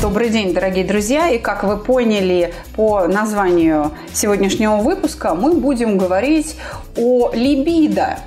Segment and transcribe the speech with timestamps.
[0.00, 1.28] Добрый день, дорогие друзья.
[1.28, 6.56] И как вы поняли по названию сегодняшнего выпуска, мы будем говорить
[6.96, 8.18] о либидо.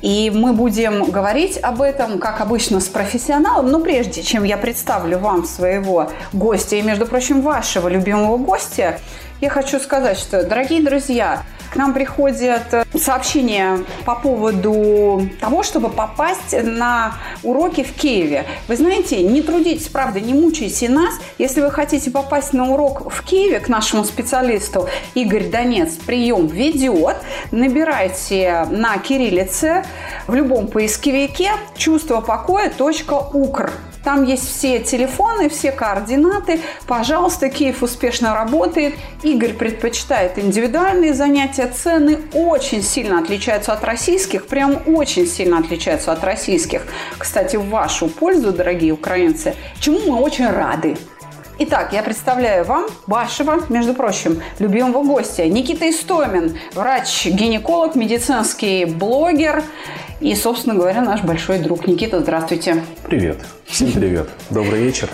[0.00, 3.70] И мы будем говорить об этом, как обычно, с профессионалом.
[3.70, 8.98] Но прежде чем я представлю вам своего гостя, и, между прочим, вашего любимого гостя,
[9.42, 15.88] я хочу сказать, что, дорогие друзья, к нам приходят э, сообщения по поводу того, чтобы
[15.88, 18.46] попасть на уроки в Киеве.
[18.68, 21.14] Вы знаете, не трудитесь, правда, не мучайте нас.
[21.38, 27.16] Если вы хотите попасть на урок в Киеве к нашему специалисту, Игорь Донец прием ведет.
[27.52, 29.84] Набирайте на кириллице
[30.26, 33.70] в любом поисковике чувство покоя.укр.
[34.04, 36.60] Там есть все телефоны, все координаты.
[36.86, 38.94] Пожалуйста, Киев успешно работает.
[39.22, 41.66] Игорь предпочитает индивидуальные занятия.
[41.66, 46.86] Цены очень сильно отличаются от российских, прям очень сильно отличаются от российских.
[47.18, 50.96] Кстати, в вашу пользу, дорогие украинцы, чему мы очень рады.
[51.62, 55.46] Итак, я представляю вам вашего, между прочим, любимого гостя.
[55.46, 59.62] Никита Истомин, врач-гинеколог, медицинский блогер
[60.20, 61.86] и, собственно говоря, наш большой друг.
[61.86, 62.82] Никита, здравствуйте.
[63.04, 63.40] Привет.
[63.66, 64.30] Всем привет.
[64.48, 65.10] Добрый вечер.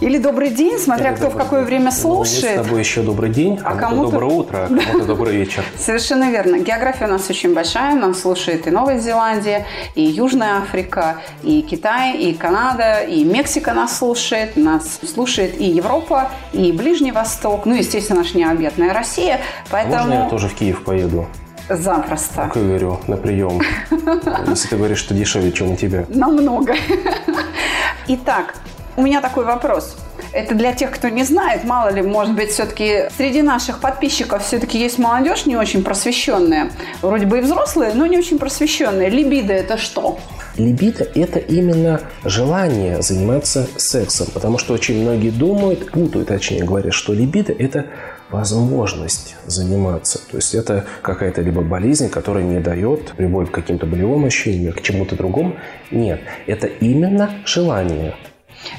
[0.00, 1.68] Или добрый день, смотря Или кто в какое день.
[1.68, 2.56] время слушает.
[2.56, 5.64] Ну, с тобой еще добрый день, а кому-то доброе утро, а кому-то добрый вечер.
[5.78, 6.58] Совершенно верно.
[6.58, 7.94] География у нас очень большая.
[7.94, 13.98] Нас слушает и Новая Зеландия, и Южная Африка, и Китай, и Канада, и Мексика нас
[13.98, 14.56] слушает.
[14.56, 17.66] Нас слушает и Европа, и Ближний Восток.
[17.66, 19.40] Ну, естественно, наша необъятная Россия.
[19.70, 19.96] Поэтому...
[19.96, 21.26] А можно я тоже в Киев поеду?
[21.68, 22.42] Запросто.
[22.42, 23.60] Как я говорю, на прием.
[24.48, 26.04] Если ты говоришь, что дешевле, чем у тебя.
[26.08, 26.74] Намного.
[28.06, 28.54] Итак,
[28.96, 29.96] у меня такой вопрос.
[30.32, 34.78] Это для тех, кто не знает, мало ли, может быть, все-таки среди наших подписчиков все-таки
[34.78, 36.70] есть молодежь не очень просвещенная.
[37.02, 39.10] Вроде бы и взрослые, но не очень просвещенные.
[39.10, 40.18] Либидо– это что?
[40.56, 47.12] Либидо– это именно желание заниматься сексом, потому что очень многие думают, путают, точнее говорят, что
[47.12, 47.86] либидо– это
[48.30, 50.20] возможность заниматься.
[50.30, 54.82] То есть это какая-то либо болезнь, которая не дает любовь к каким-то болевым ощущениям, к
[54.82, 55.56] чему-то другому.
[55.90, 58.14] Нет, это именно желание.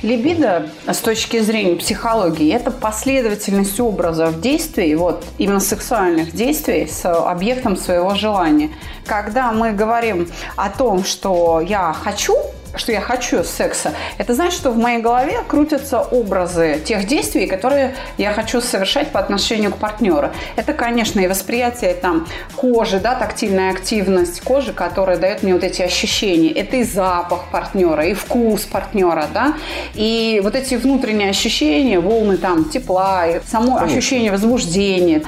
[0.02, 7.78] Либидо с точки зрения психологии– это последовательность образов действий, вот именно сексуальных действий с объектом
[7.78, 8.70] своего желания.
[9.06, 12.36] Когда мы говорим о том, что я хочу
[12.78, 17.96] что я хочу секса, это значит, что в моей голове крутятся образы тех действий, которые
[18.18, 20.32] я хочу совершать по отношению к партнеру.
[20.56, 25.82] Это, конечно, и восприятие там кожи, да, тактильная активность кожи, которая дает мне вот эти
[25.82, 26.52] ощущения.
[26.52, 29.54] Это и запах партнера, и вкус партнера, да,
[29.94, 33.86] и вот эти внутренние ощущения, волны там тепла, и само конечно.
[33.86, 35.24] ощущение возбуждения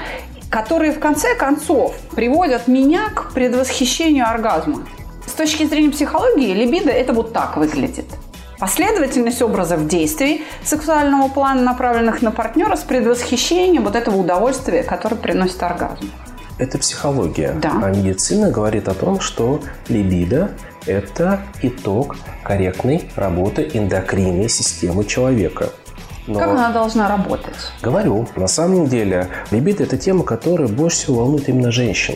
[0.50, 4.88] которые в конце концов приводят меня к предвосхищению оргазма
[5.34, 8.06] точки зрения психологии либидо это вот так выглядит.
[8.60, 15.62] Последовательность образов действий сексуального плана, направленных на партнера, с предвосхищением вот этого удовольствия, которое приносит
[15.62, 16.10] оргазм.
[16.58, 17.56] Это психология.
[17.62, 17.72] Да.
[17.84, 20.52] А медицина говорит о том, что либидо–
[20.88, 25.70] это итог корректной работы эндокринной системы человека.
[26.26, 27.56] Но как она должна работать?
[27.84, 32.16] Говорю, на самом деле либидо– это тема, которая больше всего волнует именно женщин.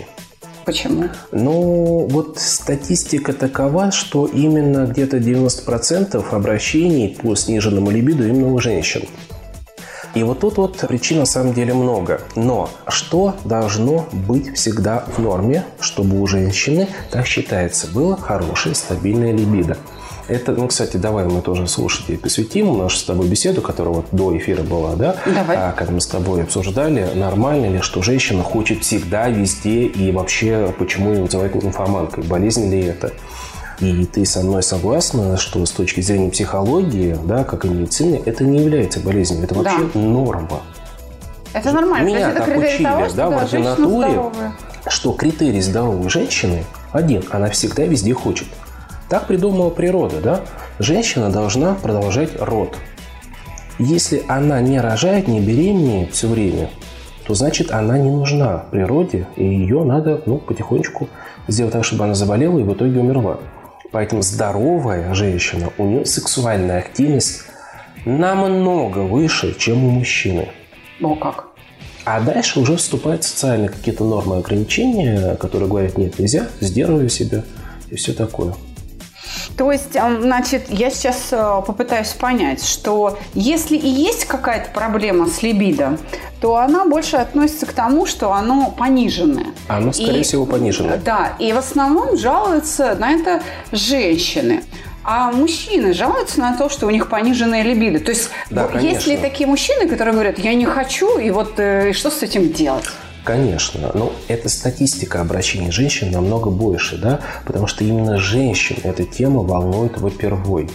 [0.65, 1.09] Почему?
[1.31, 9.03] Ну, вот статистика такова, что именно где-то 90% обращений по сниженному либиду именно у женщин.
[10.13, 12.21] И вот тут вот причин на самом деле много.
[12.35, 19.31] Но что должно быть всегда в норме, чтобы у женщины, так считается, было хорошее стабильное
[19.31, 19.77] либидо?
[20.31, 24.37] Это, ну, кстати, давай мы тоже слушателей посвятим нашу с тобой беседу, которая вот до
[24.37, 25.17] эфира была, да?
[25.25, 25.57] Давай.
[25.57, 30.73] А, когда мы с тобой обсуждали, нормально ли, что женщина хочет всегда, везде и вообще,
[30.79, 33.11] почему ее называют информанткой, болезнь ли это?
[33.81, 38.45] И ты со мной согласна, что с точки зрения психологии, да, как и медицины, это
[38.45, 39.99] не является болезнью, это вообще да.
[39.99, 40.61] норма.
[41.51, 42.07] Это нормально.
[42.07, 44.21] Меня это так учили, того, что, да, в ординатуре,
[44.87, 46.63] что критерий здоровой женщины
[46.93, 48.47] один, она всегда везде хочет.
[49.11, 50.41] Так придумала природа, да?
[50.79, 52.77] Женщина должна продолжать род.
[53.77, 56.69] Если она не рожает, не беременеет все время,
[57.27, 61.09] то значит она не нужна природе, и ее надо ну, потихонечку
[61.49, 63.41] сделать так, чтобы она заболела и в итоге умерла.
[63.91, 67.41] Поэтому здоровая женщина, у нее сексуальная активность
[68.05, 70.47] намного выше, чем у мужчины.
[71.01, 71.47] О, как?
[72.05, 77.43] А дальше уже вступают социальные какие-то нормы ограничения, которые говорят, нет, нельзя, сдерживаю себя
[77.89, 78.53] и все такое.
[79.57, 85.41] То есть, значит, я сейчас э, попытаюсь понять, что если и есть какая-то проблема с
[85.43, 85.97] либидо,
[86.39, 89.47] то она больше относится к тому, что оно пониженное.
[89.67, 90.97] Оно, скорее и, всего, пониженное.
[90.97, 93.41] Да, и в основном жалуются на это
[93.71, 94.63] женщины.
[95.03, 97.99] А мужчины жалуются на то, что у них пониженная либидо.
[97.99, 101.93] То есть, да, есть ли такие мужчины, которые говорят, я не хочу, и вот э,
[101.93, 102.85] что с этим делать?
[103.23, 109.41] Конечно, но эта статистика обращений женщин намного больше, да, потому что именно женщин эта тема
[109.43, 110.69] волнует во-первых.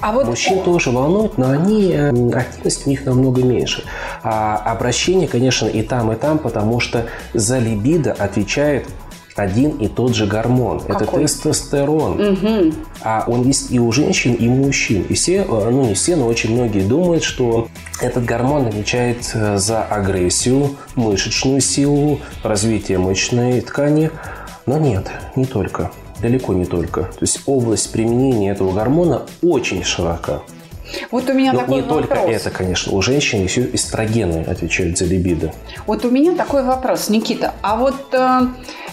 [0.00, 0.26] А вот...
[0.26, 3.84] Мужчин тоже волнует, но они, э, активность у них намного меньше.
[4.22, 8.86] А обращение, конечно, и там, и там, потому что за либидо отвечает
[9.38, 10.80] один и тот же гормон.
[10.80, 10.96] Какой?
[10.96, 12.20] Это тестостерон.
[12.20, 12.72] Угу.
[13.02, 15.02] А он есть и у женщин, и у мужчин.
[15.08, 17.68] И все, э, ну не все, но очень многие думают, что
[18.00, 24.10] этот гормон отвечает э, за агрессию, мышечную силу, развитие мышечной ткани.
[24.66, 25.90] Но нет, не только.
[26.20, 27.02] Далеко не только.
[27.02, 30.42] То есть область применения этого гормона очень широка.
[31.10, 32.08] Вот у меня Но такой не вопрос.
[32.08, 32.96] только это, конечно.
[32.96, 35.52] У женщин еще эстрогены отвечают за либидо.
[35.86, 37.54] Вот у меня такой вопрос, Никита.
[37.62, 38.40] А вот э,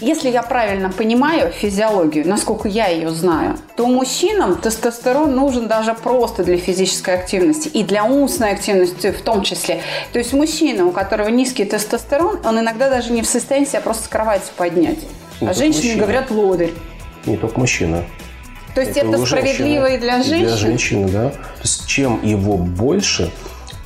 [0.00, 6.44] если я правильно понимаю физиологию, насколько я ее знаю, то мужчинам тестостерон нужен даже просто
[6.44, 9.80] для физической активности и для умственной активности в том числе.
[10.12, 14.04] То есть мужчина, у которого низкий тестостерон, он иногда даже не в состоянии себя просто
[14.04, 14.98] с кровати поднять.
[15.40, 16.02] Не а женщины мужчина.
[16.02, 16.74] говорят лодырь.
[17.26, 18.04] Не только мужчина.
[18.76, 20.44] То есть это, это справедливо и для женщин?
[20.44, 21.30] И для женщины, да.
[21.30, 23.30] То есть чем его больше,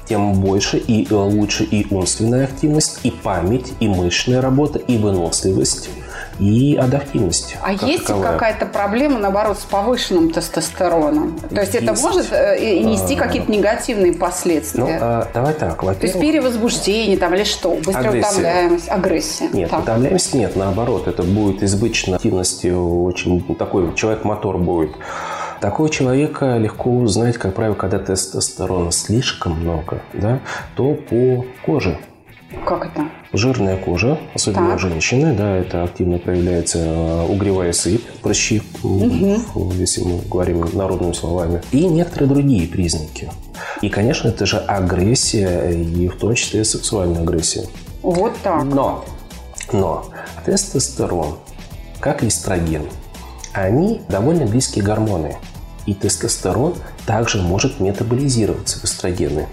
[0.09, 5.91] тем больше и э, лучше и умственная активность, и память, и мышечная работа, и выносливость
[6.41, 7.57] и адаптивность.
[7.63, 8.33] А есть таковая.
[8.33, 11.39] какая-то проблема, наоборот, с повышенным тестостероном?
[11.39, 11.87] То есть, есть.
[11.87, 14.81] это может э, нести а, какие-то негативные последствия?
[14.81, 15.79] Ну, а, давай так.
[15.81, 17.73] То есть перевозбуждение там или что?
[17.75, 18.31] Быстрая агрессия.
[18.31, 19.49] утомляемость, агрессия?
[19.53, 19.83] Нет, так.
[19.83, 21.07] утомляемость нет, наоборот.
[21.07, 24.93] Это будет избыточно активности, очень такой человек-мотор будет.
[25.61, 30.41] Такого человека легко узнать, как правило, когда тестостерона слишком много, да,
[30.75, 31.99] то по коже
[32.67, 33.09] как это?
[33.33, 34.77] Жирная кожа, особенно так.
[34.77, 39.73] у женщины, да, это активно проявляется э, угревая сыпь, прыщи, угу.
[39.75, 43.31] если мы говорим народными словами, и некоторые другие признаки.
[43.83, 47.67] И, конечно, это же агрессия, и в том числе сексуальная агрессия.
[48.03, 48.65] Вот так.
[48.65, 49.05] Но,
[49.73, 50.07] но
[50.45, 51.37] тестостерон,
[52.01, 52.87] как и эстроген,
[53.53, 55.37] они довольно близкие гормоны.
[55.87, 56.75] И тестостерон
[57.07, 59.47] также может метаболизироваться в эстрогены.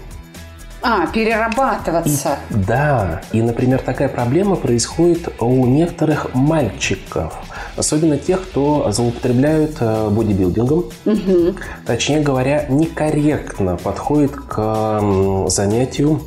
[0.80, 2.38] А, перерабатываться.
[2.50, 3.20] И, да.
[3.32, 7.34] И, например, такая проблема происходит у некоторых мальчиков.
[7.76, 10.84] Особенно тех, кто злоупотребляют э, бодибилдингом.
[11.04, 11.54] Угу.
[11.86, 16.22] Точнее говоря, некорректно подходит к занятию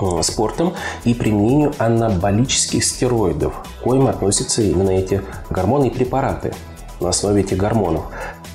[0.00, 0.74] э, спортом
[1.04, 6.54] и применению анаболических стероидов, к коим относятся именно эти гормоны и препараты
[7.00, 8.04] на основе этих гормонов.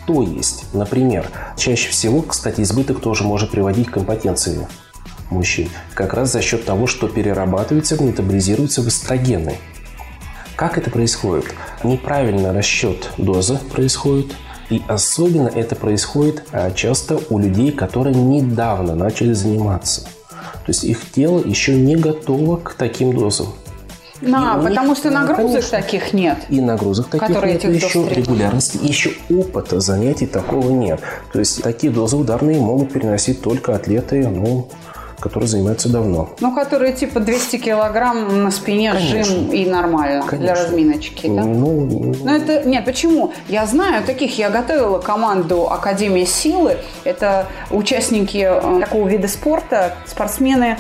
[0.08, 4.68] То есть, например, чаще всего, кстати, избыток тоже может приводить к импотенции
[5.30, 9.58] мужчин, как раз за счет того, что перерабатывается, метаболизируется в эстрогены.
[10.56, 11.46] Как это происходит?
[11.84, 14.34] Неправильный расчет дозы происходит,
[14.70, 20.02] и особенно это происходит а, часто у людей, которые недавно начали заниматься.
[20.32, 23.48] То есть их тело еще не готово к таким дозам.
[24.22, 26.40] Да, потому них, что нагрузок конечно, таких нет.
[26.50, 31.02] И нагрузок таких которые нет, еще регулярности, еще опыта занятий такого нет.
[31.32, 34.70] То есть такие дозы ударные могут переносить только атлеты, ну,
[35.20, 36.30] которые занимаются давно.
[36.40, 39.24] Ну, которые типа 200 килограмм на спине Конечно.
[39.24, 40.38] жим и нормально Конечно.
[40.38, 41.44] для разминочки, да?
[41.44, 43.34] Ну, ну, ну, это, нет, почему?
[43.48, 46.78] Я знаю таких, я готовила команду Академии силы.
[47.04, 50.78] Это участники э, такого вида спорта, спортсмены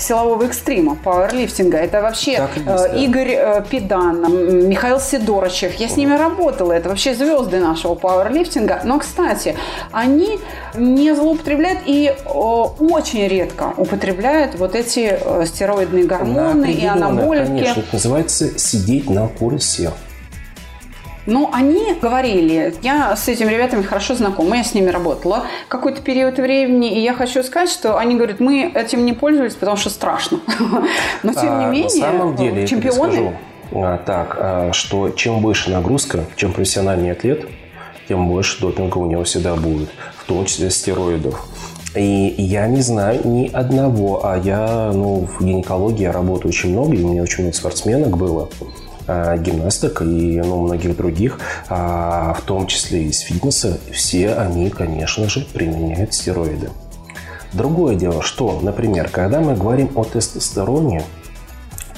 [0.00, 1.78] силового экстрима, пауэрлифтинга.
[1.78, 2.86] Это вообще есть, э, да.
[2.86, 5.74] Игорь э, Педан, Михаил Сидорычев.
[5.74, 6.72] Я с ними работала.
[6.72, 8.80] Это вообще звезды нашего пауэрлифтинга.
[8.84, 9.56] Но, кстати,
[9.92, 10.38] они
[10.74, 17.46] не злоупотребляют и очень редко употребляют вот эти стероидные гормоны и анаболики.
[17.46, 19.90] Конечно, это называется сидеть на курсе.
[21.26, 26.36] Ну, они говорили, я с этими ребятами хорошо знакома, я с ними работала какой-то период
[26.36, 30.40] времени, и я хочу сказать, что они говорят, мы этим не пользовались, потому что страшно.
[31.22, 33.38] Но, тем не а, менее, на самом деле, чемпионы...
[33.72, 37.48] А, так, а, что чем выше нагрузка, чем профессиональный атлет,
[38.06, 39.88] тем больше допинга у него всегда будет,
[40.18, 41.46] в том числе стероидов.
[41.94, 47.02] И я не знаю ни одного, а я ну, в гинекологии работаю очень много, и
[47.02, 48.48] у меня очень много спортсменок было.
[49.06, 55.28] Э, гимнасток и ну, многих других, а, в том числе из фитнеса, все они, конечно
[55.28, 56.70] же, применяют стероиды.
[57.52, 61.02] Другое дело, что, например, когда мы говорим о тестостероне,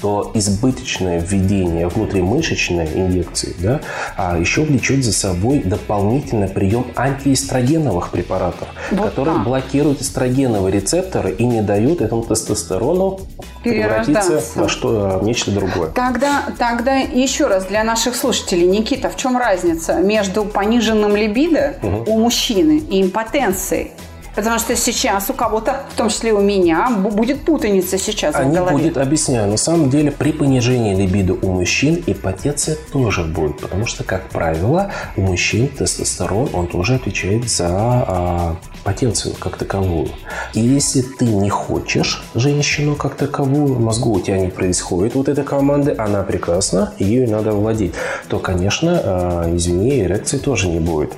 [0.01, 3.81] то избыточное введение внутримышечной инъекции да,
[4.15, 9.45] а еще влечет за собой дополнительный прием антиэстрогеновых препаратов, вот которые так.
[9.45, 13.19] блокируют эстрогеновые рецепторы и не дают этому тестостерону
[13.63, 15.89] превратиться во что, в нечто другое.
[15.89, 22.13] Тогда, тогда еще раз для наших слушателей, Никита, в чем разница между пониженным либидо угу.
[22.13, 23.91] у мужчины и импотенцией?
[24.37, 28.53] Потому что сейчас у кого-то, в том числе у меня, будет путаница сейчас а в
[28.53, 28.71] голове.
[28.71, 29.49] будет, объясняю.
[29.49, 33.59] На самом деле, при понижении либидо у мужчин ипотеция тоже будет.
[33.59, 40.09] Потому что, как правило, у мужчин тестостерон, он тоже отвечает за а, потенцию как таковую.
[40.53, 45.45] И если ты не хочешь женщину как таковую, мозгу у тебя не происходит вот этой
[45.45, 47.95] команды, она прекрасна, ее надо владеть,
[48.27, 51.13] то, конечно, а, извини, эрекции тоже не будет.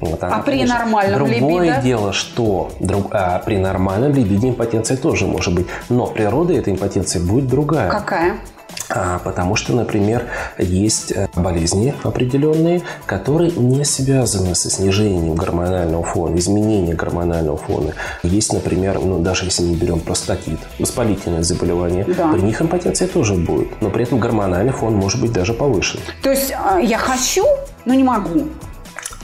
[0.00, 1.82] Вот она, а при конечно, нормальном Другое либидо?
[1.82, 5.66] дело, что друг, а, при нормальном либидо импотенция тоже может быть.
[5.88, 7.90] Но природа этой импотенции будет другая.
[7.90, 8.40] Какая?
[8.88, 10.26] А, потому что, например,
[10.58, 17.94] есть э, болезни определенные, которые не связаны со снижением гормонального фона, изменением гормонального фона.
[18.22, 22.32] Есть, например, ну, даже если мы берем простатит, воспалительное заболевание, да.
[22.32, 26.00] при них импотенция тоже будет, но при этом гормональный фон может быть даже повышен.
[26.22, 27.44] То есть а, я хочу,
[27.84, 28.48] но не могу.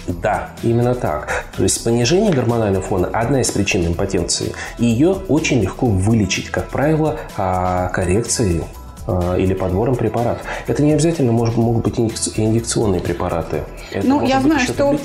[0.09, 1.47] Да, именно так.
[1.57, 4.53] То есть понижение гормонального фона– одна из причин импотенции.
[4.79, 8.63] И ее очень легко вылечить, как правило, а, коррекцией
[9.07, 10.43] а, или подбором препаратов.
[10.67, 13.63] Это не обязательно может, могут быть инъекционные препараты.
[13.93, 14.99] Это ну, я знаю, что...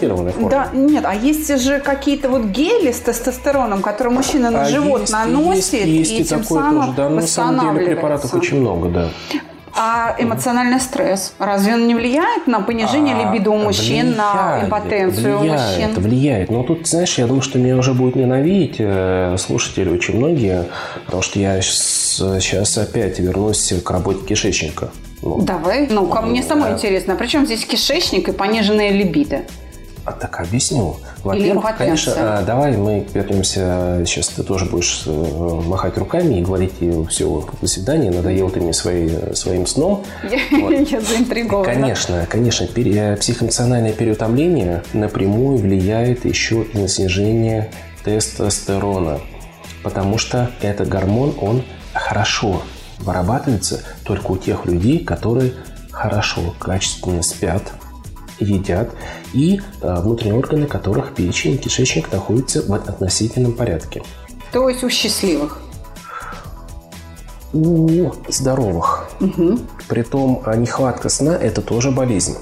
[0.49, 5.01] Да, нет, а есть же какие-то вот гели с тестостероном, которые мужчина на а живот
[5.01, 8.59] есть, наносит, есть, есть и, и тем самым тоже, да, на самом деле препаратов очень
[8.59, 9.09] много, да.
[9.75, 14.61] А эмоциональный стресс разве он не влияет на понижение а, либидо у мужчин, влияет, на
[14.65, 16.03] импотенцию влияет, у мужчин?
[16.03, 16.51] Влияет.
[16.51, 20.65] Но тут, знаешь, я думаю, что меня уже будет ненавидеть э, слушатели очень многие,
[21.05, 24.89] потому что я сейчас опять вернусь к работе кишечника.
[25.21, 25.87] Ну, Давай.
[25.89, 27.13] Ну, ко мне самое интересно.
[27.13, 29.41] А при чем здесь кишечник и пониженная либидо?
[30.03, 30.97] А так объясню.
[31.23, 34.03] Во-первых, конечно, а, давай мы вернемся.
[34.05, 35.11] Сейчас ты тоже будешь э,
[35.65, 36.73] махать руками и говорить
[37.09, 40.03] все, до свидания, надоел ты мне своей, своим сном.
[40.23, 40.71] Я, вот.
[40.71, 41.65] я заинтригована.
[41.65, 42.67] Конечно, конечно.
[42.75, 47.71] Э, психоэмоциональное переутомление напрямую влияет еще и на снижение
[48.03, 49.19] тестостерона.
[49.83, 51.63] Потому что этот гормон, он
[51.93, 52.63] хорошо
[52.99, 55.53] вырабатывается только у тех людей, которые
[55.91, 57.63] хорошо, качественно спят,
[58.41, 58.89] едят,
[59.33, 64.03] и э, внутренние органы которых печень и кишечник находятся в относительном порядке.
[64.51, 65.59] То есть у счастливых?
[67.53, 69.09] У здоровых.
[69.19, 69.59] Угу.
[69.87, 72.37] Притом а нехватка сна– это тоже болезнь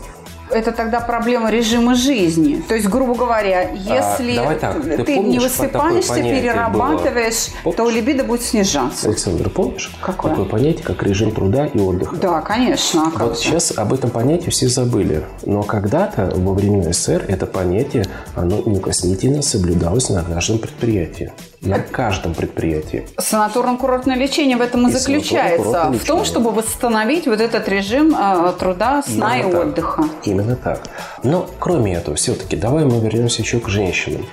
[0.52, 2.64] это тогда проблема режима жизни.
[2.68, 7.74] То есть, грубо говоря, а, если а, так, ты, ты не высыпаешься, перерабатываешь, было?
[7.74, 9.08] то либидо будет снижаться.
[9.08, 9.92] Александр, помнишь?
[10.02, 10.32] Какое?
[10.32, 12.16] Такое понятие, как режим труда и отдыха.
[12.16, 13.12] Да, конечно.
[13.16, 15.24] А вот сейчас об этом понятии все забыли.
[15.46, 21.32] Но когда-то, во времена СССР, это понятие, оно неукоснительно соблюдалось на каждом предприятии.
[21.62, 23.08] На каждом предприятии.
[23.18, 25.92] Санаторно-курортное лечение в этом и, и заключается.
[25.92, 29.62] В том, чтобы восстановить вот этот режим э, труда, сна Именно и так.
[29.62, 30.04] отдыха.
[30.24, 30.82] Именно именно так.
[31.24, 34.26] Но кроме этого, все-таки давай мы вернемся еще к женщинам.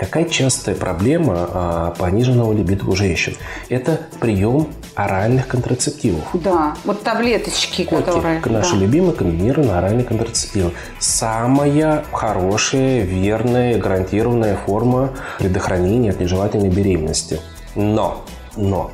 [0.00, 3.36] Какая частая проблема а, пониженного либидо у женщин?
[3.68, 6.24] Это прием оральных контрацептивов.
[6.32, 8.40] Да, вот таблеточки, Коки, которые...
[8.46, 8.80] Наши да.
[8.80, 10.72] любимые комбинированные оральные контрацептивы.
[10.98, 17.42] Самая хорошая, верная, гарантированная форма предохранения от нежелательной беременности.
[17.74, 18.24] Но,
[18.56, 18.92] но,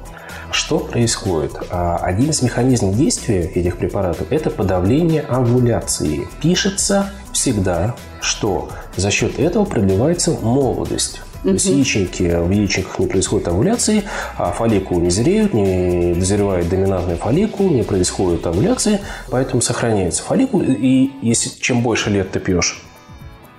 [0.51, 1.53] что происходит?
[1.71, 6.27] А, один из механизмов действия этих препаратов– это подавление овуляции.
[6.43, 7.95] Пишется всегда,
[8.27, 11.21] что за счет этого продлевается молодость.
[11.43, 14.03] То есть яичники, в яичниках не происходит овуляции,
[14.37, 20.61] а фолликулы не зреют, не дозревает доминантный фолликул, не происходит овуляции, поэтому сохраняется фолликул.
[20.61, 22.83] И если чем больше лет ты пьешь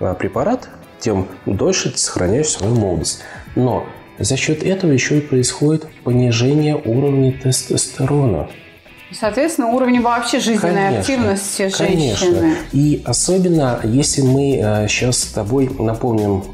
[0.00, 0.68] а, препарат,
[1.00, 3.20] тем дольше ты сохраняешь свою молодость.
[3.54, 3.86] Но
[4.18, 8.50] за счет этого еще и происходит понижение уровня тестостерона.
[9.12, 12.16] Соответственно, уровень вообще жизненной конечно, активности женщины.
[12.16, 12.54] Конечно.
[12.72, 16.44] И особенно, если мы сейчас э, с тобой напомним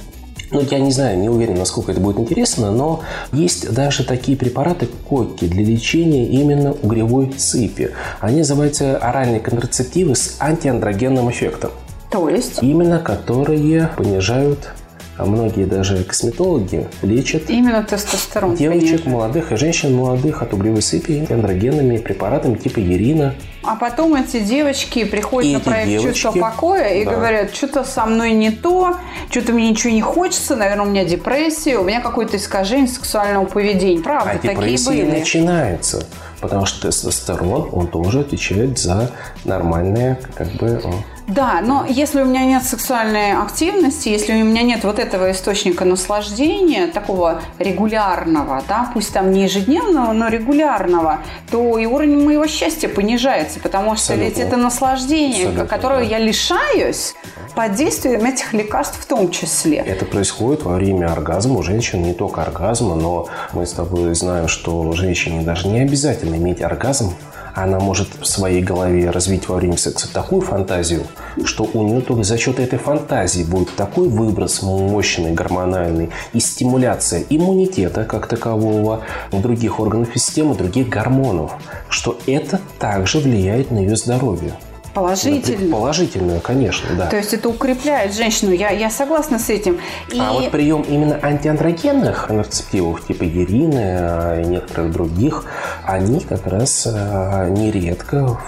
[0.51, 4.87] ну, я не знаю, не уверен, насколько это будет интересно, но есть даже такие препараты
[5.09, 7.91] койки для лечения именно угревой сыпи.
[8.21, 11.73] Они называются оральные контрацептивы с антиандрогенным эффектом.
[12.11, 12.63] То есть?
[12.63, 14.73] Именно которые понижают
[15.17, 19.11] а многие даже косметологи лечат Именно тестостерон, девочек конечно.
[19.11, 23.35] молодых и женщин молодых от угревой сыпи андрогенными препаратами типа Ерина.
[23.63, 27.13] А потом эти девочки приходят И на проект девочки, чувства покоя и да.
[27.13, 28.97] говорят, что-то со мной не то,
[29.31, 34.03] что-то мне ничего не хочется, наверное, у меня депрессия, у меня какое-то искажение сексуального поведения.
[34.03, 35.19] Правда, А такие были.
[35.19, 36.05] начинается.
[36.41, 39.11] Потому что тестостерон, он тоже отвечает за
[39.45, 40.83] нормальное, как бы,
[41.27, 45.85] Да, но если у меня нет сексуальной активности, если у меня нет вот этого источника
[45.85, 52.89] наслаждения, такого регулярного, да, пусть там не ежедневного, но регулярного, то и уровень моего счастья
[52.89, 54.25] понижается, потому что Абсолютно.
[54.25, 56.07] ведь это наслаждение, Абсолютно, которое да.
[56.07, 57.15] я лишаюсь
[57.55, 59.79] под действием этих лекарств в том числе.
[59.79, 61.59] Это происходит во время оргазма.
[61.59, 66.35] У женщин не только оргазма, но мы с тобой знаем, что женщине даже не обязательно
[66.35, 67.15] иметь оргазм.
[67.55, 71.07] Она может в своей голове развить во время секса такую фантазию,
[71.45, 77.25] что у нее только за счет этой фантазии будет такой выброс мощный, гормональный и стимуляция
[77.31, 81.53] иммунитета как такового, других органов системы, других гормонов,
[81.89, 84.55] что это также влияет на ее здоровье.
[84.95, 85.73] Положительно.
[85.73, 87.07] Положительное, конечно, да.
[87.07, 88.53] То есть это укрепляет женщину.
[88.53, 89.81] Я, я согласна с этим.
[90.13, 95.45] И А вот прием именно антиандрогенных контрацептивов типа Ерины а, и некоторых других,
[95.85, 98.39] они как раз а, нередко,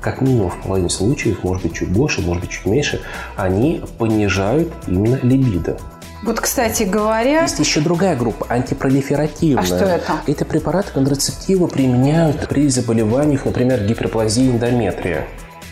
[0.00, 3.00] как минимум в половине случаев, может быть чуть больше, может быть чуть меньше,
[3.36, 5.78] они понижают именно либидо.
[6.22, 9.62] вот, кстати говоря, Есть еще другая группа, антипролиферативная.
[9.62, 10.12] А что это?
[10.26, 15.26] Эти препараты контрацептивы применяют при заболеваниях, например, гиперплазии эндометрия.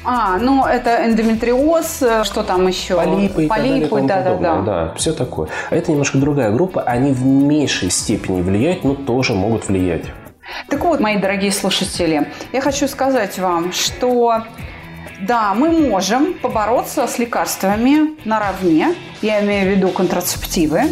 [0.04, 2.97] А, ну это эндометриоз, э, что там еще?
[2.97, 4.61] Полипы Полипы, да, да, да.
[4.62, 5.49] да, все такое.
[5.69, 6.83] А это немножко другая группа.
[6.83, 10.04] Они в меньшей степени влияют, но тоже могут влиять.
[10.69, 14.42] Так вот, мои дорогие слушатели, я хочу сказать вам, что
[15.21, 20.85] да, мы можем побороться с лекарствами наравне, я имею в виду контрацептивы,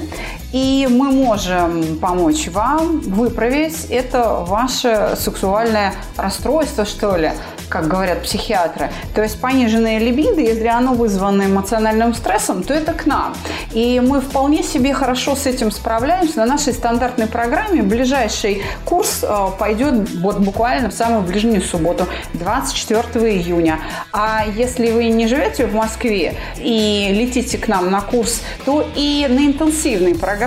[0.52, 7.33] и мы можем помочь вам выправить это ваше сексуальное расстройство, что ли,
[7.69, 8.90] как говорят психиатры.
[9.14, 13.35] То есть пониженное либидо, если оно вызвано эмоциональным стрессом, то это к нам.
[13.73, 16.38] И мы вполне себе хорошо с этим справляемся.
[16.38, 23.37] На нашей стандартной программе ближайший курс э, пойдет вот буквально в самую ближнюю субботу, 24
[23.37, 23.81] июня.
[24.12, 29.26] А если вы не живете в Москве и летите к нам на курс, то и
[29.28, 30.38] на интенсивной программе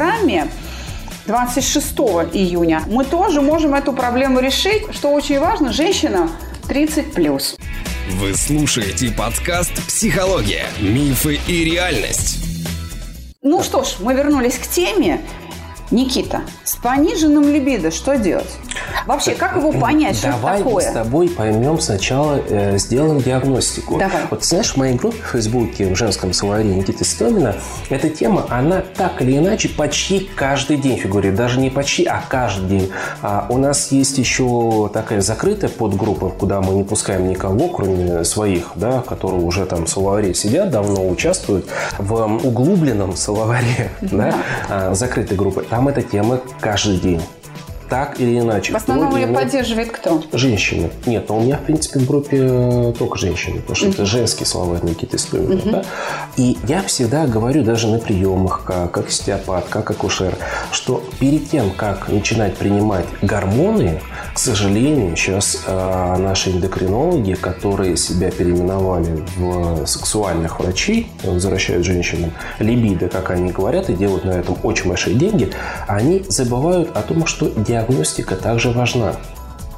[1.28, 1.86] 26
[2.34, 4.84] июня мы тоже можем эту проблему решить.
[4.92, 6.30] Что очень важно, женщина
[6.68, 7.56] 30 плюс.
[8.12, 10.66] Вы слушаете подкаст «Психология.
[10.80, 12.38] Мифы и реальность».
[13.42, 15.22] Ну что ж, мы вернулись к теме.
[15.92, 18.58] Никита, с пониженным либидо что делать?
[19.06, 20.94] Вообще, как его понять, что это Давай с такое?
[20.94, 23.98] тобой поймем сначала, э, сделаем диагностику.
[23.98, 24.24] Давай.
[24.30, 27.56] Вот знаешь, в моей группе в Фейсбуке, в женском словаре Никиты Стомина,
[27.90, 31.36] эта тема, она так или иначе почти каждый день фигурирует.
[31.36, 32.92] Даже не почти, а каждый день.
[33.22, 38.72] А у нас есть еще такая закрытая подгруппа, куда мы не пускаем никого, кроме своих,
[38.76, 44.36] да, которые уже там в словаре сидят, давно участвуют в углубленном словаре, да,
[44.70, 45.66] а, закрытой группы.
[45.70, 47.22] Там эта тема каждый день.
[47.92, 48.72] Так или иначе.
[48.72, 50.24] В основном ее поддерживает кто?
[50.32, 50.90] Женщины.
[51.06, 54.46] Нет, но у меня, в принципе, в группе э, только женщины, потому что это женский
[54.46, 55.62] словарь Никиты Стомина.
[55.66, 55.84] да.
[56.38, 60.38] И я всегда говорю даже на приемах, как, как остеопат, как акушер,
[60.72, 64.02] что перед тем, как начинать принимать гормоны,
[64.34, 73.10] к сожалению, сейчас э, наши эндокринологи, которые себя переименовали в сексуальных врачей, возвращают женщинам либидо,
[73.10, 75.52] как они говорят, и делают на этом очень большие деньги,
[75.88, 79.16] они забывают о том, что диагностика также важна.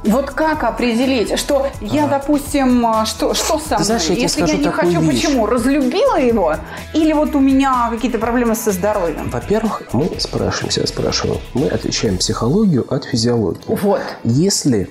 [0.04, 3.86] Вот как определить, что я, допустим, а, что, что со мной?
[3.86, 5.24] знаешь, я Если я не хочу, вещь.
[5.24, 5.46] почему?
[5.46, 6.56] Разлюбила его?
[6.94, 9.30] Или вот у меня какие-то проблемы со здоровьем?
[9.30, 13.62] Во-первых, мы спрашиваем себя, спрашиваем, мы отличаем психологию от физиологии.
[13.68, 14.02] Вот.
[14.24, 14.90] Если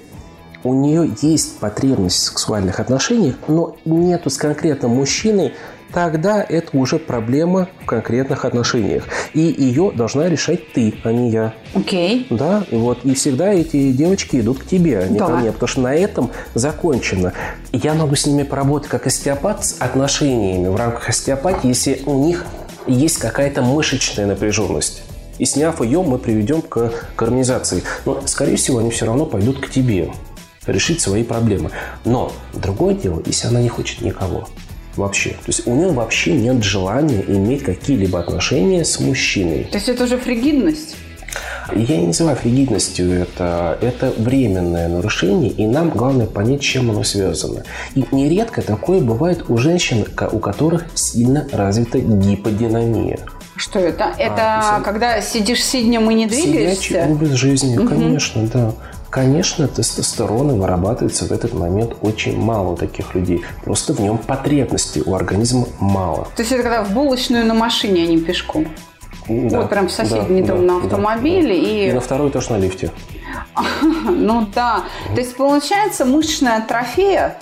[0.64, 5.54] у нее есть потребность в сексуальных отношениях, но нету с конкретным мужчиной,
[5.92, 9.04] тогда это уже проблема в конкретных отношениях.
[9.34, 11.54] И ее должна решать ты, а не я.
[11.74, 12.26] Окей.
[12.30, 15.26] Да, и вот и всегда эти девочки идут к тебе, а не Да.
[15.26, 17.32] ко мне, потому что на этом закончено.
[17.72, 22.44] Я могу с ними поработать как остеопат с отношениями в рамках остеопатии, если у них
[22.86, 25.02] есть какая-то мышечная напряженность.
[25.38, 27.82] И сняв ее, мы приведем к гармонизации.
[28.04, 30.10] Но, скорее всего, они все равно пойдут к тебе
[30.66, 31.70] решить свои проблемы.
[32.04, 34.46] Но другое дело, если она не хочет никого
[34.96, 35.30] вообще.
[35.30, 39.64] То есть у нее вообще нет желания иметь какие-либо отношения с мужчиной.
[39.64, 40.96] То есть это уже фригидность?
[41.74, 43.78] Я не называю фригидностью это.
[43.80, 47.64] Это временное нарушение, и нам главное понять, чем оно связано.
[47.94, 53.20] И нередко такое бывает у женщин, у которых сильно развита гиподинамия.
[53.56, 54.12] Что это?
[54.18, 56.82] Это А, когда сидишь сиднем и не двигаешься?
[56.82, 58.72] Сидячий образ жизни, конечно, да.
[59.12, 63.42] Конечно, тестостерона вырабатывается в этот момент очень мало у таких людей.
[63.62, 66.28] Просто в нем потребности у организма мало.
[66.34, 68.68] То есть это когда в булочную на машине, а не пешком?
[69.28, 71.68] Да, вот прям в соседний да, дом да, на автомобиле да.
[71.68, 71.90] и...
[71.90, 72.90] И на второй тоже на лифте.
[74.08, 74.84] Ну да.
[75.14, 77.36] То есть получается мышечная атрофия,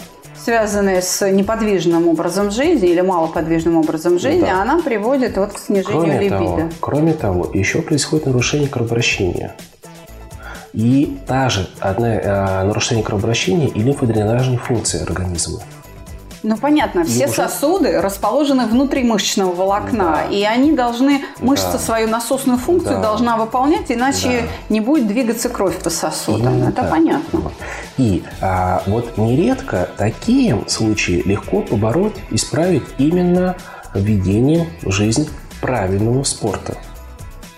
[0.45, 4.63] связанная с неподвижным образом жизни или малоподвижным образом жизни, Да.
[4.63, 6.39] она приводит вот к снижению Кроме либидо.
[6.39, 9.55] того, кроме того, еще происходит нарушение кровообращения.
[10.73, 15.59] И та же одна, э, нарушение кровообращения и лимфодренажной функции организма.
[16.43, 20.35] Ну понятно, все уже- сосуды расположены внутри мышечного волокна, Да.
[20.35, 21.79] и они должны, мышца Да.
[21.79, 23.03] свою насосную функцию Да.
[23.03, 26.55] должна выполнять, иначе не будет двигаться кровь по сосудам.
[26.55, 26.91] Именно Это так.
[26.91, 27.41] понятно.
[27.41, 27.53] Вот.
[27.99, 33.55] И а, вот нередко такие случаи легко побороть, исправить именно
[33.93, 35.29] введением в жизнь
[35.61, 36.75] правильного спорта.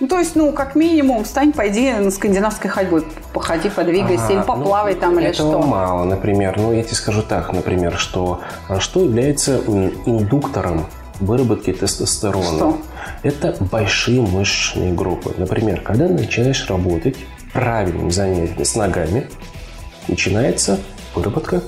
[0.03, 4.43] Ну, то есть, ну, как минимум, встань, пойди на скандинавской ходьбой, походи, подвигайся, или А,
[4.43, 5.61] поплавай ну, там, или этого что.
[5.61, 6.55] мало, например.
[6.57, 9.59] Ну, я тебе скажу так, например, что а, что является
[10.05, 10.87] индуктором
[11.21, 12.43] выработки тестостерона?
[12.43, 12.77] Что?
[13.21, 15.33] Это большие мышечные группы.
[15.37, 17.15] Например, когда начинаешь работать
[17.53, 19.29] правильным занятием с ногами,
[20.09, 20.79] начинается
[21.15, 21.61] выработка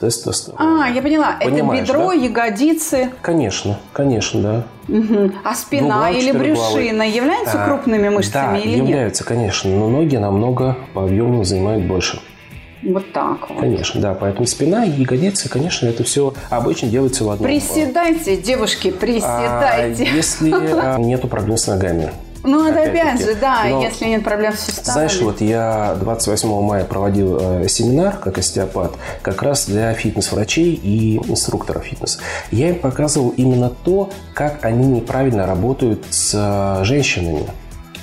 [0.00, 0.84] тестостерона.
[0.84, 1.36] А, я поняла.
[1.42, 2.14] Понимаешь, это бедро, да?
[2.14, 4.64] ягодицы, Конечно, конечно, да.
[4.88, 5.34] Мгм.
[5.44, 8.88] а спина Дугла или брюшина являются А, крупными мышцами да, или нет?
[8.88, 12.20] являются, конечно, но ноги намного по объему занимают больше.
[12.82, 13.60] Вот так вот.
[13.60, 14.14] Конечно, да.
[14.14, 17.46] Поэтому спина и ягодицы, конечно, это все обычно делается в одном.
[17.46, 20.08] Приседайте, девушки, А, приседайте.
[20.14, 20.50] если
[20.82, 22.10] а, нету проблем с ногами.
[22.42, 24.92] Ну, это опять же, да, Но, если нет проблем с суставами.
[24.92, 31.16] Знаешь, вот я 28 мая проводил э, семинар как остеопат как раз для фитнес-врачей и
[31.16, 32.20] инструкторов фитнеса.
[32.50, 37.46] Я им показывал именно то, как они неправильно работают с э, женщинами.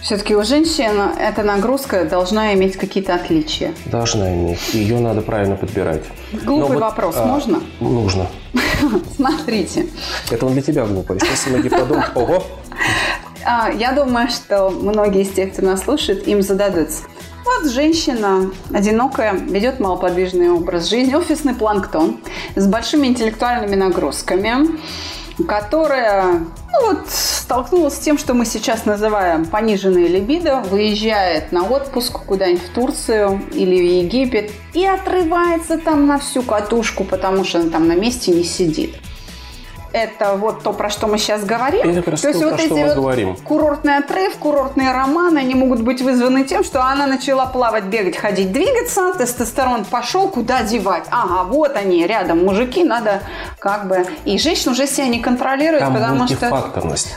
[0.01, 3.73] Все-таки у женщин эта нагрузка должна иметь какие-то отличия.
[3.87, 4.73] Должна иметь.
[4.73, 6.03] Ее надо правильно подбирать.
[6.45, 7.61] Глупый вот, вопрос, а, можно?
[7.79, 8.27] Нужно.
[9.15, 9.87] Смотрите.
[10.29, 11.19] Это он для тебя глупый.
[11.19, 12.43] Сейчас многие подумают, ого,
[13.77, 17.03] я думаю, что многие из тех, кто нас слушает, им зададутся.
[17.45, 22.19] Вот женщина одинокая, ведет малоподвижный образ жизни, офисный планктон
[22.55, 24.77] с большими интеллектуальными нагрузками,
[25.47, 26.41] которая
[26.73, 32.61] ну вот, столкнулась с тем, что мы сейчас называем пониженной либидо, выезжает на отпуск куда-нибудь
[32.61, 37.87] в Турцию или в Египет и отрывается там на всю катушку, потому что она там
[37.87, 38.95] на месте не сидит.
[39.97, 41.89] Это вот то, про что мы сейчас говорим.
[41.89, 43.35] Это раз То есть то, вот эти вот говорим.
[43.37, 48.51] курортный отрыв, курортные романы, они могут быть вызваны тем, что она начала плавать, бегать, ходить,
[48.51, 51.05] двигаться, тестостерон пошел, куда девать?
[51.09, 53.21] Ага, вот они, рядом мужики, надо
[53.59, 54.05] как бы...
[54.25, 56.49] И женщина уже себя не контролирует, Там потому что...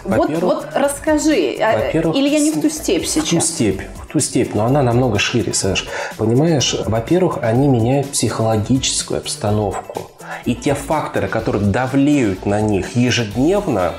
[0.05, 3.47] Вот, вот расскажи, а, или я не в ту степь в ту сейчас?
[3.47, 5.87] степь, в ту степь, но она намного шире, Саш.
[6.17, 10.10] Понимаешь, во-первых, они меняют психологическую обстановку.
[10.45, 13.95] И те факторы, которые давлеют на них ежедневно,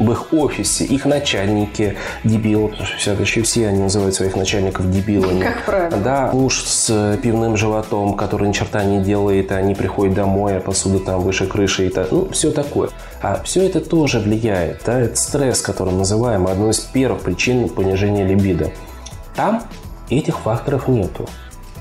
[0.00, 4.90] в их офисе, их начальники дебилы, потому что все, еще все они называют своих начальников
[4.90, 5.42] дебилами.
[5.42, 6.00] Как правило.
[6.00, 10.60] Да, муж с пивным животом, который ни черта не делает, а они приходят домой, а
[10.60, 12.90] посуда там выше крыши, и так, ну, все такое.
[13.20, 17.68] А все это тоже влияет, да, это стресс, который мы называем одной из первых причин
[17.68, 18.70] понижения либидо.
[19.36, 19.62] Там
[20.08, 21.28] этих факторов нету.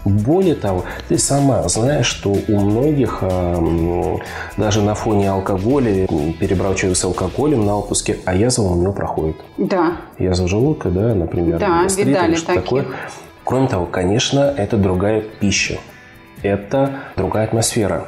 [0.05, 4.19] Более того, ты сама знаешь, что у многих эм,
[4.57, 6.07] даже на фоне алкоголя
[6.39, 9.35] перебрал человек с алкоголем на отпуске, а язва у него проходит.
[9.57, 9.97] Да.
[10.17, 12.63] Язва желудка, да, например, Да, видали что таких.
[12.63, 12.85] такое.
[13.43, 15.77] Кроме того, конечно, это другая пища,
[16.43, 18.05] это другая атмосфера.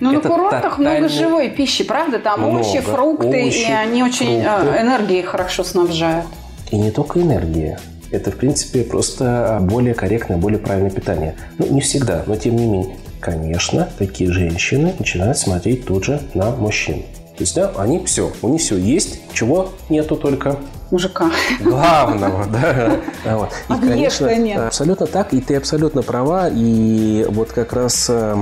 [0.00, 2.18] Ну, Это на курортах много тотальный- живой пищи, правда?
[2.18, 2.90] Там овощи, Много.
[2.90, 4.80] фрукты, Овощи, и они очень э, фрукты.
[4.82, 6.26] энергией хорошо снабжают.
[6.72, 7.78] И не только энергия.
[8.12, 11.34] Это, в принципе, просто более корректное, более правильное питание.
[11.58, 12.96] Ну, не всегда, но тем не менее.
[13.20, 17.02] Конечно, такие женщины начинают смотреть тут же на мужчин.
[17.36, 20.58] То есть, да, они все, у них все есть, чего нету только
[20.90, 21.30] Мужика.
[21.60, 22.96] главного, да.
[23.24, 23.50] Вот.
[23.50, 24.58] И, А конечно, нет?
[24.58, 28.36] абсолютно так, и ты абсолютно права, и вот как раз э,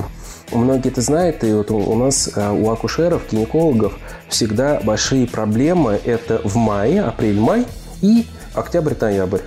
[0.50, 3.96] многие это знают, и вот у у нас, э, у акушеров, гинекологов
[4.28, 7.66] всегда большие проблемы, это в мае, апрель-май
[8.02, 9.42] и октябрь-ноябрь.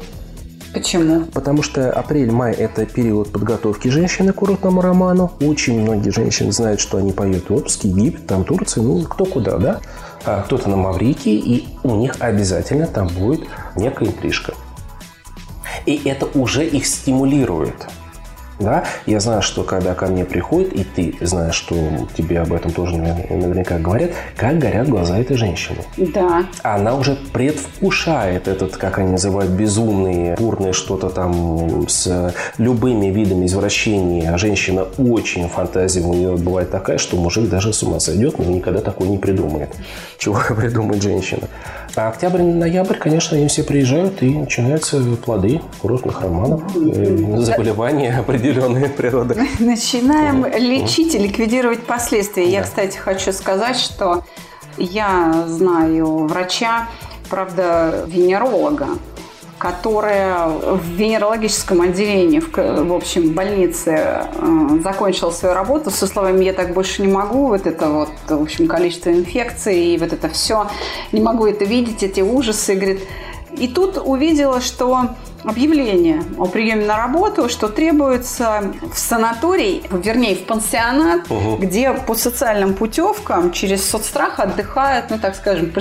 [0.74, 1.26] Почему?
[1.26, 5.32] Потому что апрель-май– это период подготовки женщины к курортному роману.
[5.40, 9.58] Очень многие женщины знают, что они поедут в отпуск, Египет, там Турция, ну, кто куда,
[9.58, 9.82] да?
[10.26, 13.42] А кто-то на Маврикии, и у них обязательно там будет
[13.76, 14.54] некая интрижка.
[15.86, 17.88] И это уже их стимулирует.
[18.64, 18.84] Да?
[19.06, 21.76] Я знаю, что когда ко мне приходит, и ты знаешь, что
[22.16, 25.80] тебе об этом тоже наверняка говорят, как горят глаза этой женщины.
[25.98, 26.46] Да.
[26.64, 34.32] Она уже предвкушает этот, как они называют, безумный, бурный что-то там с любыми видами извращения.
[34.34, 38.46] А женщина очень фантазия у нее бывает такая, что мужик даже с ума сойдет, но
[38.46, 39.76] никогда такой не придумает.
[40.18, 41.48] Чего придумает женщина.
[41.96, 48.53] А октябрь-ноябрь, конечно, они все приезжают, и начинаются плоды курортных романов, э, заболевания определенные
[48.90, 49.48] природы.
[49.60, 52.50] Начинаем лечить и ликвидировать последствия.
[52.50, 54.24] Я, кстати, хочу сказать, что
[54.78, 56.88] я знаю врача,
[57.30, 58.88] правда, венеролога,
[59.58, 66.54] которая в венерологическом отделении, в, в общем, больнице э, закончила свою работу со словами «я
[66.54, 70.68] так больше не могу», вот это вот, в общем, количество инфекций и вот это все,
[71.12, 73.02] не могу это видеть, эти ужасы, говорит.
[73.58, 75.10] И тут увидела, что
[75.44, 81.58] объявление о приеме на работу, что требуется в санаторий, вернее, в пансионат, угу.
[81.58, 85.72] где по социальным путевкам через соцстрах отдыхают, ну, так скажем,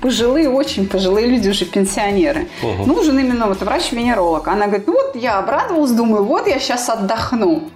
[0.00, 2.48] пожилые, очень пожилые люди, уже пенсионеры.
[2.62, 2.86] Угу.
[2.86, 4.48] Нужен именно вот врач-венеролог.
[4.48, 7.70] Она говорит, ну вот я обрадовалась, думаю, вот я сейчас отдохну.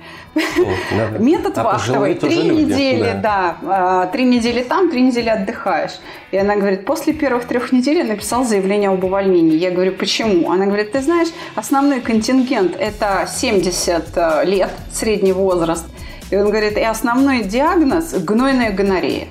[1.18, 2.14] Метод а вахтовый.
[2.14, 3.56] Три недели, да.
[3.64, 6.00] А, три недели там, три недели отдыхаешь.
[6.30, 9.56] И она говорит, после первых трех недель я написал заявление об увольнении.
[9.56, 10.50] Я говорю, почему?
[10.50, 15.84] Она говорит, ты знаешь, основной контингент– это 70 э, лет, средний возраст.
[16.30, 19.26] И он говорит, и основной диагноз– гнойная гонорея.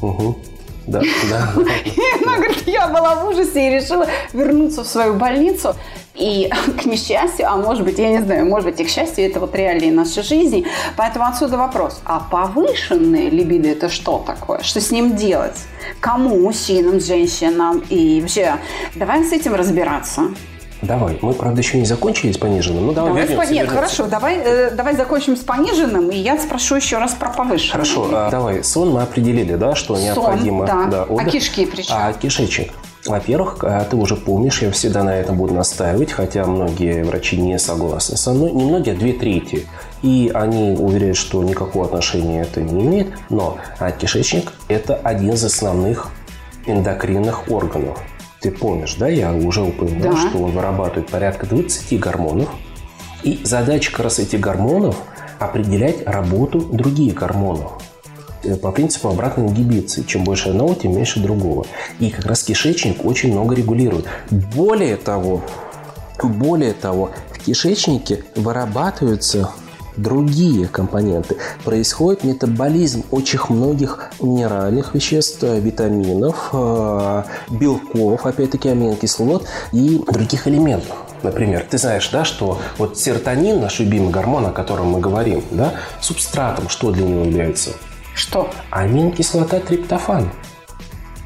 [0.00, 0.38] Угу.
[0.86, 1.52] Да, да.
[1.84, 5.74] И она говорит, я была в ужасе и решила вернуться в свою больницу.
[6.16, 6.50] И
[6.82, 9.54] к несчастью, а может быть, я не знаю, может быть и к счастью, это вот
[9.54, 10.64] реалии нашей жизни.
[10.96, 14.60] Поэтому отсюда вопрос, а повышенная либидо это что такое?
[14.62, 15.58] Что с ним делать?
[16.00, 16.36] Кому?
[16.38, 17.82] Мужчинам, женщинам?
[17.90, 18.56] И вообще,
[18.94, 20.22] давай с этим разбираться.
[20.82, 21.18] Давай.
[21.22, 22.86] Мы, правда, еще не закончили с пониженным.
[22.86, 23.50] Ну, давай, давай вернемся, с...
[23.50, 23.76] Нет, вернемся.
[23.76, 24.06] хорошо.
[24.06, 27.72] Давай, э, давай закончим с пониженным, и я спрошу еще раз про повышенный.
[27.72, 28.08] Хорошо.
[28.12, 28.62] А, давай.
[28.62, 30.66] Сон мы определили, да, что Сон, необходимо.
[30.66, 30.86] Да.
[30.86, 31.26] да отдых.
[31.26, 31.94] А кишки причем?
[31.96, 32.72] А кишечник.
[33.06, 37.58] Во-первых, а, ты уже помнишь, я всегда на этом буду настаивать, хотя многие врачи не
[37.58, 38.52] согласны со мной.
[38.52, 39.66] Не многие, а две трети.
[40.02, 43.08] И они уверяют, что никакого отношения это не имеет.
[43.30, 46.10] Но а кишечник– это один из основных
[46.66, 47.98] эндокринных органов.
[48.40, 50.28] Ты помнишь, да, я уже упомянул, да.
[50.28, 52.48] что он вырабатывает порядка 20 гормонов.
[53.22, 54.96] И задача как раз этих гормонов–
[55.38, 57.72] определять работу других гормонов
[58.54, 60.02] по принципу обратной ингибиции.
[60.02, 61.66] Чем больше одного, тем меньше другого.
[61.98, 64.06] И как раз кишечник очень много регулирует.
[64.30, 65.42] Более того,
[66.22, 69.50] более того, в кишечнике вырабатываются
[69.96, 71.36] другие компоненты.
[71.64, 80.96] Происходит метаболизм очень многих минеральных веществ, витаминов, э, белков, опять-таки аминокислот и других элементов.
[81.22, 85.74] Например, ты знаешь, да, что вот серотонин, наш любимый гормон, о котором мы говорим, да,
[86.00, 87.70] субстратом что для него является?
[88.16, 88.50] Что?
[88.70, 90.30] Аминокислота триптофан.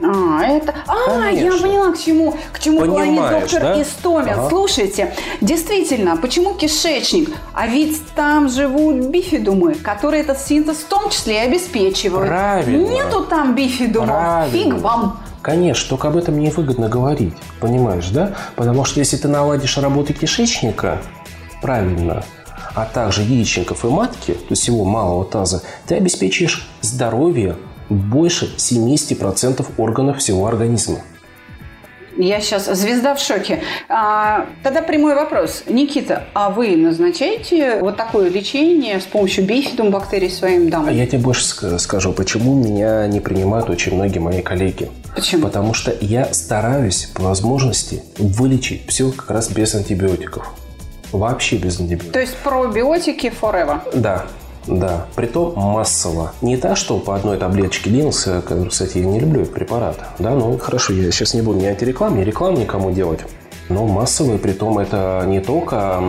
[0.02, 0.74] А, это...
[0.88, 1.44] А, Конечно.
[1.44, 3.82] я поняла, к чему, к чему клонит доктор да?
[3.82, 4.30] Истомин.
[4.30, 4.48] Ага.
[4.48, 7.30] Слушайте, действительно, почему кишечник?
[7.52, 12.28] А ведь там живут бифидумы, которые этот синтез в том числе и обеспечивают.
[12.28, 12.88] Правильно.
[12.88, 14.08] Нету там бифидумов.
[14.08, 14.74] Правильно.
[14.74, 15.20] Фиг вам.
[15.42, 18.34] Конечно, только об этом невыгодно говорить, понимаешь, да?
[18.56, 20.98] Потому что если ты наладишь работу кишечника
[21.62, 22.24] правильно,
[22.74, 27.56] а также яичников и матки, то есть всего малого таза, ты обеспечишь здоровье
[27.88, 31.00] больше 70% органов всего организма.
[32.16, 33.62] Я сейчас звезда в шоке.
[33.88, 35.64] А, тогда прямой вопрос.
[35.66, 40.88] Никита, а вы назначаете вот такое лечение с помощью бифидум бактерий своим дамам?
[40.88, 41.44] А я тебе больше
[41.78, 44.90] скажу, почему меня не принимают очень многие мои коллеги.
[45.14, 45.42] Почему?
[45.42, 50.52] Потому что я стараюсь по возможности вылечить все как раз без антибиотиков.
[51.12, 52.12] Вообще без антибиотиков.
[52.12, 53.80] То есть пробиотики forever?
[53.94, 54.26] Да.
[54.66, 56.32] Да, притом массово.
[56.42, 59.98] Не так, что по одной таблеточке длился, кстати, я не люблю препарат.
[60.18, 63.20] Да, ну хорошо, я сейчас не буду ни антиреклам, ни рекламу никому делать.
[63.70, 66.02] Но массовый, притом это не только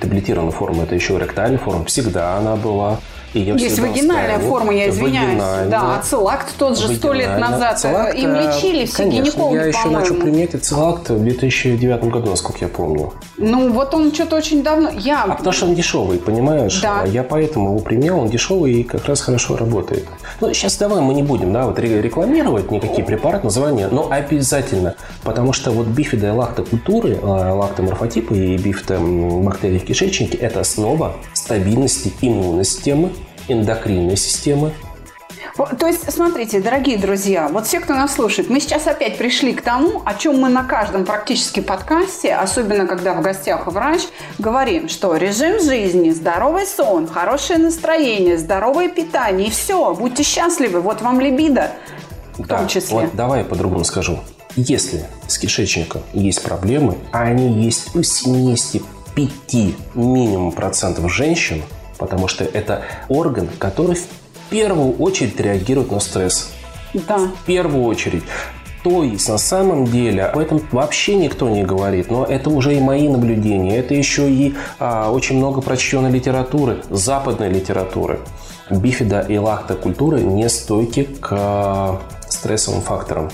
[0.00, 1.84] таблетированная форма, это еще и ректальная форма.
[1.86, 2.98] Всегда она была.
[3.34, 5.42] И Есть вагинальная форма, я извиняюсь.
[5.68, 7.74] Да, ацилакт тот же сто лет назад.
[7.74, 12.58] Ацилакт, Им лечили все конечно, гинекологи, я еще начал применять ацилакт в 2009 году, насколько
[12.60, 13.12] я помню.
[13.36, 14.90] Ну, вот он что-то очень давно...
[14.90, 15.24] Я...
[15.24, 16.80] А потому что он дешевый, понимаешь?
[16.80, 17.04] Да.
[17.04, 20.06] Я поэтому его применял, он дешевый и как раз хорошо работает.
[20.40, 25.52] Ну, сейчас давай мы не будем, да, вот рекламировать никакие препараты, названия, но обязательно, потому
[25.52, 31.16] что вот бифида лактокультуры, а, лактоморфотипы и бифидобактерии в кишечнике– это основа
[31.48, 33.10] стабильности иммунной системы,
[33.48, 34.74] эндокринной системы.
[35.56, 39.62] То есть, смотрите, дорогие друзья, вот все, кто нас слушает, мы сейчас опять пришли к
[39.62, 44.02] тому, о чем мы на каждом практически подкасте, особенно когда в гостях врач,
[44.38, 51.00] говорим, что режим жизни, здоровый сон, хорошее настроение, здоровое питание, и все, будьте счастливы, вот
[51.00, 51.70] вам либидо
[52.36, 52.94] в да, том числе.
[52.94, 54.18] Вот давай я по-другому скажу.
[54.54, 58.02] Если с кишечником есть проблемы, а они есть у
[59.18, 61.62] 75 минимум процентов женщин,
[61.98, 64.06] потому что это орган, который в
[64.50, 66.52] первую очередь реагирует на стресс.
[66.94, 67.18] Да.
[67.18, 68.22] В первую очередь.
[68.84, 72.80] То есть, на самом деле, об этом вообще никто не говорит, но это уже и
[72.80, 78.20] мои наблюдения, это еще и а, очень много прочтенной литературы, западной литературы.
[78.70, 83.30] Бифида и лактокультуры не стойки к а, стрессовым факторам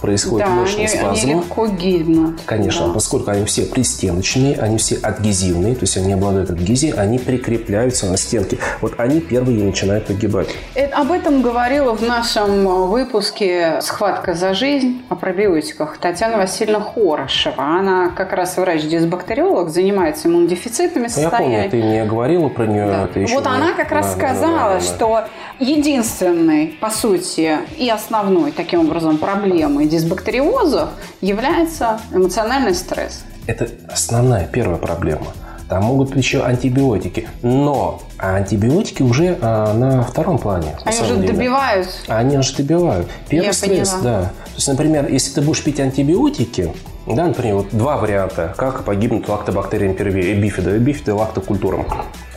[0.00, 1.10] происходит да, мощный они, спазм.
[1.10, 2.40] они легко гибнут.
[2.46, 2.92] Конечно, да.
[2.94, 8.16] поскольку они все пристеночные, они все адгезивные, то есть они обладают адгезией, они прикрепляются на
[8.16, 8.58] стенки.
[8.80, 10.48] Вот они первые начинают погибать.
[10.74, 17.62] Это, об этом говорила в нашем выпуске «Схватка за жизнь» о пробиотиках Татьяна Васильевна Хорошева.
[17.78, 21.48] Она как раз врач-дисбактериолог, занимается иммунодефицитными состояниями.
[21.48, 22.86] Ну, я помню, ты мне говорила про нее.
[22.86, 23.04] Да.
[23.04, 25.24] Это еще вот она как раз да, сказала, да, да, да, что
[25.58, 33.24] единственной, по сути, и основной, таким образом, проблемой дисбактериозов является эмоциональный стресс.
[33.46, 35.28] Это основная первая проблема.
[35.68, 37.28] Там могут быть еще антибиотики.
[37.42, 40.78] Но антибиотики уже а, на втором плане.
[40.84, 41.32] Они уже деле.
[41.32, 41.88] добивают.
[42.08, 43.08] Они уже добивают.
[43.28, 44.02] Первый Я стресс, поняла.
[44.02, 44.20] да.
[44.22, 46.72] То есть, например, если ты будешь пить антибиотики,
[47.06, 51.86] да, например, вот два варианта, как погибнут лактобактериям первее, бифида, бифида и лактокультурам.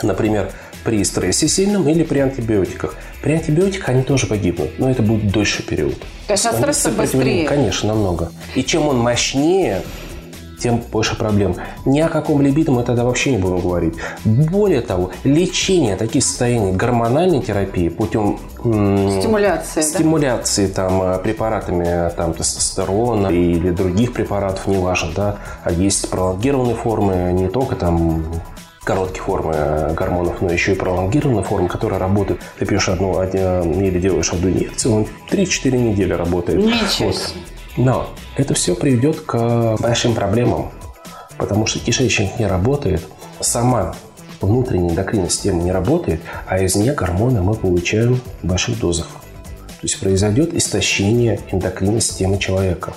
[0.03, 0.51] Например,
[0.83, 2.95] при стрессе сильном или при антибиотиках.
[3.21, 5.97] При антибиотиках они тоже погибнут, но это будет дольше период.
[6.27, 7.47] То есть от стресса быстрее.
[7.47, 8.31] Конечно, намного.
[8.55, 9.81] И чем он мощнее,
[10.61, 11.55] тем больше проблем.
[11.85, 13.95] Ни о каком либидо мы тогда вообще не будем говорить.
[14.25, 19.89] Более того, лечение таких состояний гормональной терапии путем м, Стимуляция, да?
[19.89, 27.31] стимуляции там, э, препаратами там, тестостерона или других препаратов, неважно, да, а есть пролонгированные формы,
[27.33, 28.23] не только там
[28.83, 32.41] короткие формы э, гормонов, но еще и пролонгированные формы, которые работают.
[32.57, 36.59] Ты пьешь одну один- или делаешь одну инъекцию, он 3-4 недели работает.
[36.59, 37.33] Ничего Вот.
[37.77, 40.71] Но это все приведет к большим проблемам,
[41.37, 43.01] потому что кишечник не работает,
[43.39, 43.95] сама
[44.41, 49.07] внутренняя эндокринная система не работает, а из нее гормоны мы получаем в больших дозах.
[49.07, 52.93] То есть произойдет истощение эндокринной системы человека.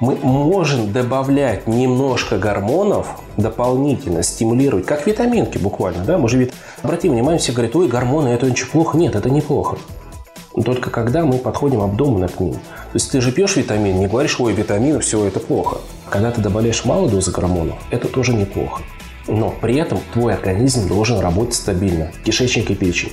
[0.00, 6.04] Мы можем добавлять немножко гормонов дополнительно, стимулировать, как витаминки буквально.
[6.04, 6.18] Да?
[6.18, 8.96] Мы же ведь, обратим внимание, все говорят, ой, гормоны, это очень плохо.
[8.96, 9.76] Нет, это неплохо.
[10.64, 12.54] Только когда мы подходим обдуманно к ним.
[12.54, 15.78] То есть ты же пьешь витамин, не говоришь, ой, витамины, все, это плохо.
[16.08, 18.82] Когда ты добавляешь мало дозы гормонов, это тоже неплохо.
[19.26, 22.12] Но при этом твой организм должен работать стабильно.
[22.24, 23.12] Кишечник и печень.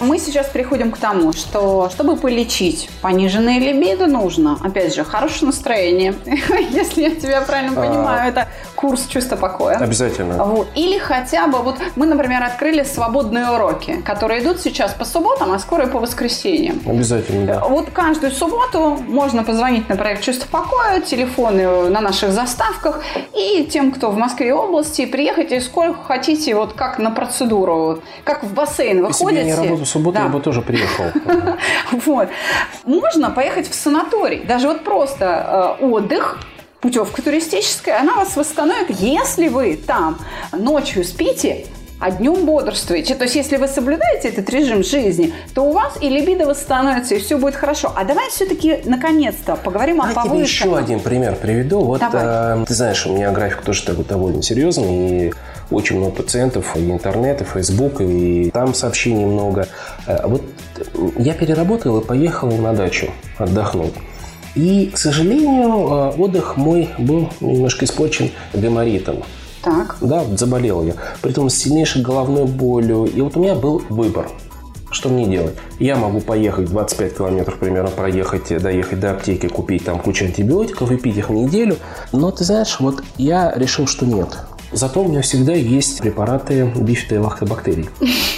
[0.00, 6.14] Мы сейчас приходим к тому, что чтобы полечить пониженное либидо, нужно, опять же, хорошее настроение.
[6.70, 7.86] Если я тебя правильно А.
[7.86, 8.48] понимаю, это
[8.78, 9.76] курс чувства покоя.
[9.78, 10.44] Обязательно.
[10.44, 10.68] Вот.
[10.76, 15.58] Или хотя бы, вот мы, например, открыли свободные уроки, которые идут сейчас по субботам, а
[15.58, 16.80] скоро и по воскресеньям.
[16.86, 17.64] Обязательно, да.
[17.68, 23.02] Вот каждую субботу можно позвонить на проект «Чувство покоя», телефоны на наших заставках,
[23.36, 28.44] и тем, кто в Москве и области, приехайте сколько хотите, вот как на процедуру, как
[28.44, 29.38] в бассейн Если бы выходите.
[29.40, 30.22] я не работал в субботу, Да.
[30.24, 31.04] я бы тоже приехал.
[32.06, 32.28] Вот.
[32.84, 34.44] Можно поехать в санаторий.
[34.44, 36.38] Даже вот просто э, отдых,
[36.80, 40.18] путевка туристическая, она вас восстановит, если вы там
[40.52, 41.66] ночью спите,
[42.00, 43.16] а днем бодрствуете.
[43.16, 47.18] То есть, если вы соблюдаете этот режим жизни, то у вас и либидо восстановится, и
[47.18, 47.92] все будет хорошо.
[47.96, 50.28] А давай все-таки, наконец-то, поговорим о Я тебе еще
[50.66, 50.74] повышенном.
[50.76, 51.80] один пример приведу.
[51.80, 55.34] Вот э, ты знаешь, у меня график тоже такой довольно серьезный, и
[55.72, 59.66] очень много пациентов, и интернет, и фейсбук, и там сообщений много.
[60.06, 60.42] Э, Вот
[61.16, 63.94] я переработал и поехал на дачу отдохнуть.
[64.54, 69.22] И, к сожалению, э, отдых мой был немножко испорчен гайморитом.
[69.62, 69.96] Так.
[70.00, 70.94] Да, заболел я.
[71.20, 73.04] Притом с сильнейшей головной болью.
[73.04, 74.28] И вот у меня был выбор.
[74.90, 75.54] Что мне делать?
[75.78, 80.96] Я могу поехать 25 километров примерно, проехать, доехать до аптеки, купить там кучу антибиотиков и
[80.96, 81.76] пить их неделю.
[82.12, 84.28] Но ты знаешь, вот я решил, что нет.
[84.72, 87.88] Зато у меня всегда есть препараты и лактобактерий.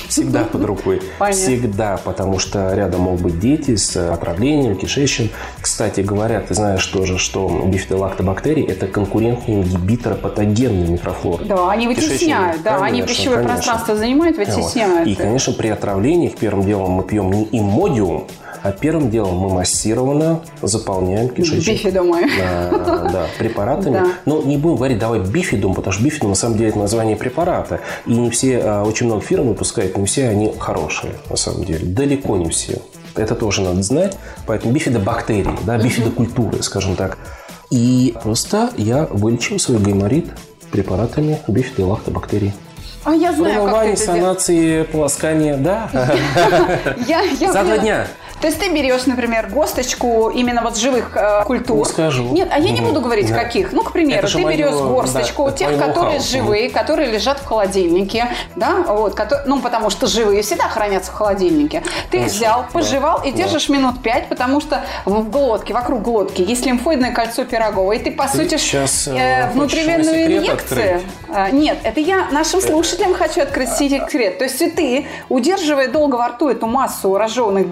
[0.08, 1.02] Всегда под рукой.
[1.18, 1.42] Понятно.
[1.42, 5.30] Всегда, потому что рядом могут быть дети с отравлением, кишечным.
[5.60, 11.44] Кстати говоря, ты знаешь тоже, что бифидолактобактерии– это конкурентные ингибиторы патогенной микрофлоры.
[11.44, 13.54] Да, они вытесняют, да, они пищевое конечно.
[13.54, 15.08] пространство занимают, вытесняют.
[15.08, 18.26] И, конечно, при отравлениях первым делом мы пьем не имодиум,
[18.62, 21.76] а первым делом мы массированно заполняем кишечник.
[21.76, 22.28] Бифидо мы.
[22.38, 23.94] Да, да, препаратами.
[23.94, 24.06] Да.
[24.26, 27.80] Но не будем говорить, давай бифидум, потому что бифидум на самом деле это название препарата.
[28.06, 31.84] И не все, а, очень много фирм выпускают, не все они хорошие, на самом деле.
[31.86, 32.78] Далеко не все.
[33.16, 34.16] Это тоже надо знать.
[34.46, 37.18] Поэтому бифидобактерии, да, бифидокультуры, скажем так.
[37.70, 40.26] И просто я вылечил свой гайморит
[40.70, 42.52] препаратами бифидолактобактерий.
[43.02, 44.22] А я знаю, как ты Промывание, это делаешь.
[44.22, 45.88] санации, полоскание, да.
[47.08, 48.06] Я, я За два дня.
[48.40, 51.78] То есть ты берешь, например, госточку именно вот живых э, культур.
[51.78, 52.24] Не скажу.
[52.24, 52.88] Нет, а я не Мгм.
[52.88, 53.34] буду говорить Да.
[53.34, 53.72] каких.
[53.72, 56.20] Ну, к примеру, ты моё, берешь горсточку да, тех, которые ноу-хау.
[56.20, 61.14] живые, которые лежат в холодильнике, да, вот, кото- ну, потому что живые всегда хранятся в
[61.14, 61.82] холодильнике.
[62.10, 63.36] Ты их взял, да, пожевал и да.
[63.36, 68.10] держишь минут пять, потому что в глотке, вокруг глотки есть лимфоидное кольцо Пирогова, и ты,
[68.10, 70.52] по Ты сути, сейчас, э, э, внутривенную инъекцию.
[70.96, 71.02] открыть?
[71.28, 74.38] А, Нет, это я нашим слушателям хочу открыть секрет.
[74.38, 77.66] То есть и ты, удерживая долго во рту эту массу разжеванных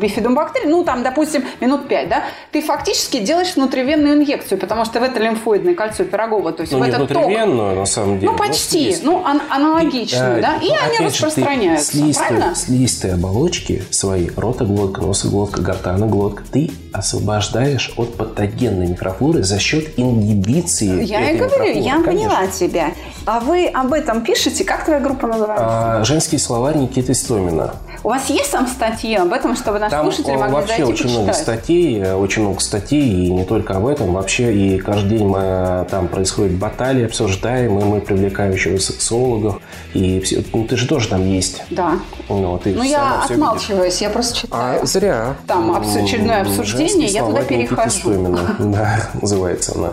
[0.58, 5.02] бифидобактерий, ну там, допустим, минут 5, да, ты фактически делаешь внутривенную инъекцию, потому что в
[5.02, 7.16] это лимфоидное кольцо Пирогова, то есть Ну, в не этот ток.
[7.24, 8.32] внутривенную, на самом деле.
[8.32, 8.96] Ну, почти.
[9.02, 10.56] Ну, ан- аналогичную, Э, да?
[10.56, 11.86] И ну, они же, распространяются.
[11.92, 12.54] Слизистые, Правильно?
[12.54, 21.30] слизистые оболочки свои, ротоглотка, носоглотка, гортаноглотка, ты освобождаешь от патогенной микрофлоры за счет ингибиции Я
[21.30, 22.04] и говорю, я конечно.
[22.04, 22.92] поняла тебя.
[23.26, 24.64] А вы об этом пишете?
[24.64, 25.66] Как твоя группа называется?
[26.00, 27.74] А, женский словарь Никиты Стомина.
[28.04, 30.92] У вас есть там статьи об этом, чтобы наши Там слушатели э, могли вообще зайти
[30.92, 31.42] очень много почитать?
[31.42, 34.12] статей, э, очень много статей, и не только об этом.
[34.12, 39.60] Вообще, и каждый день мы, э, там происходит баталии, обсуждаем, и мы привлекаем еще сексологов.
[39.94, 40.44] И все.
[40.52, 41.62] Ну, ты же тоже там есть.
[41.70, 41.98] Да.
[42.28, 43.30] Ну, ты Ну, я всё видишь.
[43.30, 44.82] отмалчиваюсь, я просто читаю.
[44.82, 45.34] А, зря.
[45.46, 47.90] Там очередное обсуждение, «Женский я туда перехожу.
[47.90, 48.38] Стомина».
[48.58, 49.92] Да, называется она.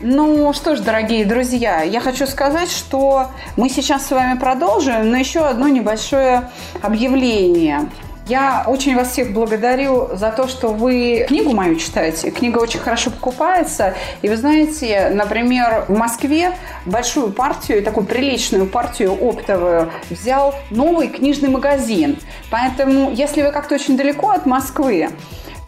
[0.00, 5.16] Ну что ж, дорогие друзья, я хочу сказать, что мы сейчас с вами продолжим, но
[5.16, 6.50] еще одно небольшое
[6.82, 7.88] объявление.
[8.28, 12.32] Я очень вас всех благодарю за то, что вы книгу мою читаете.
[12.32, 13.94] Книга очень хорошо покупается.
[14.20, 16.50] И вы знаете, например, в Москве
[16.86, 22.18] большую партию, такую приличную партию оптовую взял новый книжный магазин.
[22.50, 25.10] Поэтому, если вы как-то очень далеко от Москвы,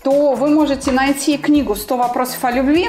[0.03, 2.89] то вы можете найти книгу «100 вопросов о любви»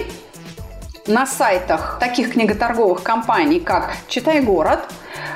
[1.05, 4.79] на сайтах таких книготорговых компаний, как «Читай город»,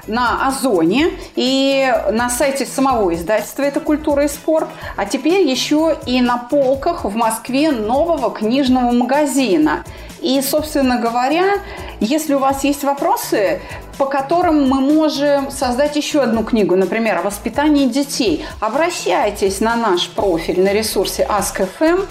[0.07, 6.21] на Озоне и на сайте самого издательства «Это культура и спорт», а теперь еще и
[6.21, 9.83] на полках в Москве нового книжного магазина.
[10.21, 11.55] И, собственно говоря,
[11.99, 13.61] если у вас есть вопросы,
[13.97, 20.09] по которым мы можем создать еще одну книгу, например, о воспитании детей, обращайтесь на наш
[20.09, 22.07] профиль на ресурсе Ask.fm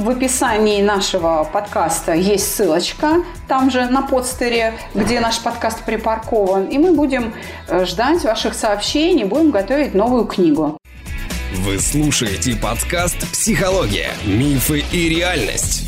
[0.00, 6.66] в описании нашего подкаста есть ссылочка, там же на подстере, где наш подкаст припаркован.
[6.66, 7.34] И мы будем
[7.68, 10.78] э, ждать ваших сообщений, будем готовить новую книгу.
[11.52, 14.10] Вы слушаете подкаст «Психология.
[14.24, 15.86] Мифы и реальность».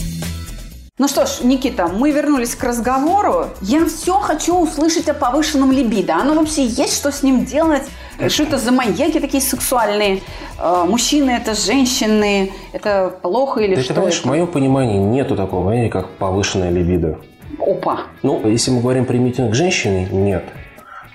[0.99, 3.49] Ну что ж, Никита, мы вернулись к разговору.
[3.63, 6.17] Я все хочу услышать о повышенном либидо.
[6.17, 7.85] Оно вообще есть, что с ним делать?
[8.29, 10.21] Что это за маньяки такие сексуальные?
[10.59, 12.53] Э, Мужчины это женщины?
[12.73, 14.11] Это плохо или Да что ты это?
[14.17, 17.19] в моем понимании нету такого понятия, как повышенная либидо.
[17.59, 18.01] Опа.
[18.23, 20.45] Ну, если мы говорим примитивно к женщине, нет.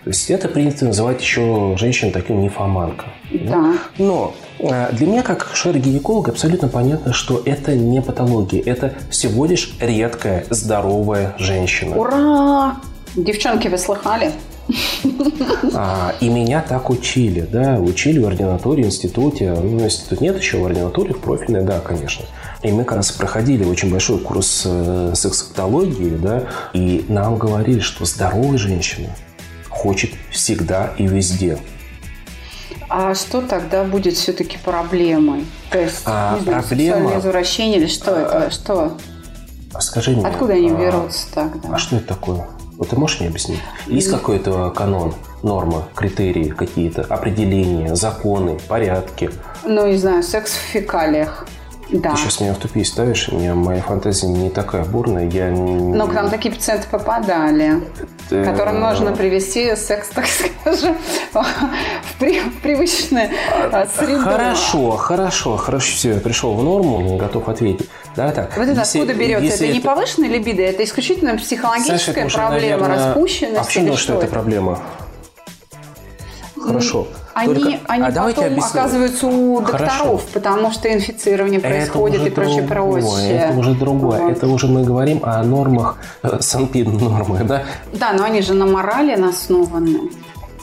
[0.03, 3.05] То есть это принято называть еще женщин таким нефоманка.
[3.31, 3.73] Да.
[3.97, 8.61] Но э, для меня, как шер-гинеколога, абсолютно понятно, что это не патология.
[8.61, 11.97] Это всего лишь редкая, здоровая женщина.
[11.97, 12.77] Ура!
[13.17, 14.31] Девчонки, вы слыхали?
[15.73, 19.51] А, и меня так учили, да, учили в ординатуре, институте.
[19.51, 22.25] Ну, институт нет еще, в ординатуре, в профильной, да, конечно.
[22.63, 26.43] И мы как раз проходили очень большой курс э, сексологии, да,
[26.73, 29.09] и нам говорили, что здоровая женщина
[29.69, 31.57] хочет всегда и везде.
[32.89, 35.45] А что тогда будет все-таки проблемой?
[35.69, 38.49] То есть, А, не знаю, проблема- сексуальное извращение или что это?
[38.49, 38.97] Что?
[39.73, 40.25] А Скажи мне.
[40.25, 41.69] Откуда они а, берутся тогда?
[41.73, 42.47] А что это такое?
[42.77, 43.59] Вот ты можешь мне объяснить?
[43.87, 49.31] Есть какой-то канон, норма, критерии какие-то, определения, законы, порядки?
[49.65, 51.47] Ну, не знаю, секс в фекалиях.
[51.89, 52.11] Да.
[52.11, 55.75] Ты сейчас меня в тупик ставишь, меня моя фантазия не такая бурная, я не...
[55.95, 57.81] Но к нам такие пациенты попадали,
[58.29, 60.97] Э, которым нужно привести секс, так скажем,
[61.33, 63.29] в, при- в привычную
[63.71, 64.21] а, среду.
[64.21, 67.87] Хорошо, хорошо, хорошо, все, я пришел в норму, готов ответить.
[68.17, 68.57] Давай так.
[68.57, 69.45] Вот это если- откуда берется?
[69.45, 73.63] если это не повышенная либидо, это исключительно Саша, психологическая это уже, проблема, наверное, распущенность А
[73.63, 74.33] почему что, что это это?
[74.33, 74.79] проблема?
[76.59, 77.07] Хорошо.
[77.37, 80.21] Они, Только- они а потом оказываются у докторов, Хорошо.
[80.33, 83.31] потому что инфицирование происходит и прочее, другое, прочее.
[83.41, 84.21] Это уже другое.
[84.23, 84.31] Вот.
[84.31, 87.63] Это уже мы говорим о нормах, э, санпин нормах, да?
[87.93, 90.09] Да, но они же на морали основаны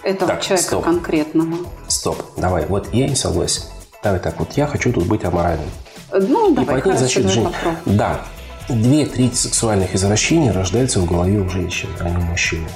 [0.02, 0.84] этого Так, человека стоп.
[0.84, 1.56] конкретного.
[1.86, 3.62] Стоп, давай, вот я не согласен.
[4.02, 5.68] Давай так, вот я хочу тут быть аморальным.
[6.12, 7.96] Ну, И давай, хорошо, защитить давай попробуем.
[7.98, 8.20] Да,
[8.68, 12.66] две трети сексуальных извращений рождаются в голове у женщин, а не у мужчины.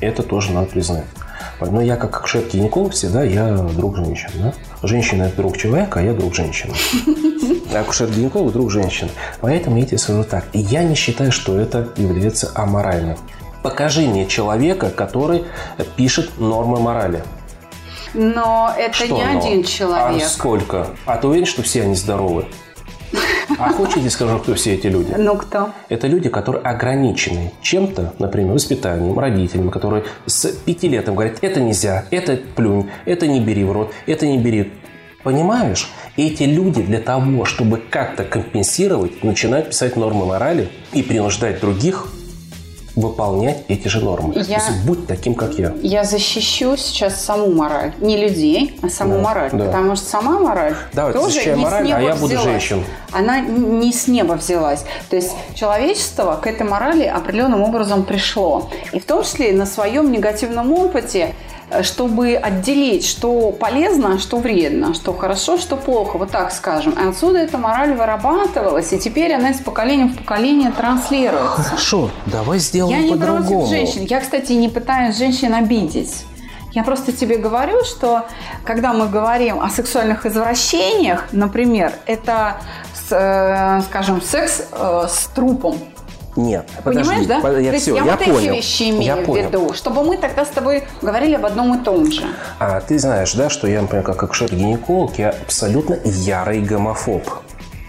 [0.00, 1.04] Это тоже надо признать.
[1.60, 4.54] Но я как шеф-гинеколог всегда я друг женщин, да?
[4.82, 6.74] женщина– это друг человека, а я друг женщины.
[7.74, 9.08] Акушер-гинеколог– друг женщин.
[9.40, 10.44] Поэтому я тебе скажу так.
[10.52, 13.16] Я не считаю, что это является аморальным.
[13.62, 15.44] Покажи мне человека, который
[15.96, 17.22] пишет нормы морали.
[18.12, 19.38] Но это Что не но?
[19.38, 20.22] один человек.
[20.22, 20.86] А сколько?
[21.04, 22.46] А ты уверен, что все они здоровы?
[23.58, 25.14] А хочешь, я скажу, кто все эти люди?
[25.16, 25.70] Ну кто?
[25.88, 32.04] Это люди, которые ограничены чем-то, например, воспитанием, родителями, которые с пяти лет говорят, это нельзя,
[32.10, 34.72] это плюнь, это не бери в рот, это не бери.
[35.22, 35.90] Понимаешь?
[36.16, 42.08] Эти люди для того, чтобы как-то компенсировать, начинают писать нормы морали и принуждать других
[42.96, 44.34] выполнять эти же нормы.
[44.36, 45.72] Я- То есть будь таким, как я.
[45.82, 47.92] Я защищу сейчас саму мораль.
[48.00, 49.50] Не людей, а саму Да, мораль.
[49.52, 49.64] да.
[49.66, 52.44] Потому что сама мораль Давай, тоже не мораль, с неба а я буду взялась.
[52.44, 52.84] женщин.
[53.12, 54.84] Она не с неба взялась.
[55.10, 58.70] То есть человечество к этой морали определенным образом пришло.
[58.92, 61.34] И в том числе на своем негативном опыте,
[61.82, 66.92] чтобы отделить, что полезно, а что вредно, что хорошо, что плохо, вот так скажем.
[66.92, 71.62] И отсюда эта мораль вырабатывалась, и теперь она из поколения в поколение транслируется.
[71.62, 73.66] Хорошо, давай сделаем Я не против по-другому.
[73.66, 74.02] женщин.
[74.04, 76.24] Я, кстати, не пытаюсь женщин обидеть.
[76.72, 78.26] Я просто тебе говорю, что
[78.64, 82.56] когда мы говорим о сексуальных извращениях, например, это,
[83.10, 85.78] э, скажем, секс э, с трупом.
[86.36, 87.40] Нет, Понимаешь, подожди, да?
[87.40, 88.38] под- То Я, есть все, я, я вот понял.
[88.38, 89.46] эти вещи имею я в понял.
[89.48, 92.22] виду, чтобы мы тогда с тобой говорили об одном и том же.
[92.58, 97.22] А ты знаешь, да, что я, например, как акушер-гинеколог, я абсолютно ярый гомофоб.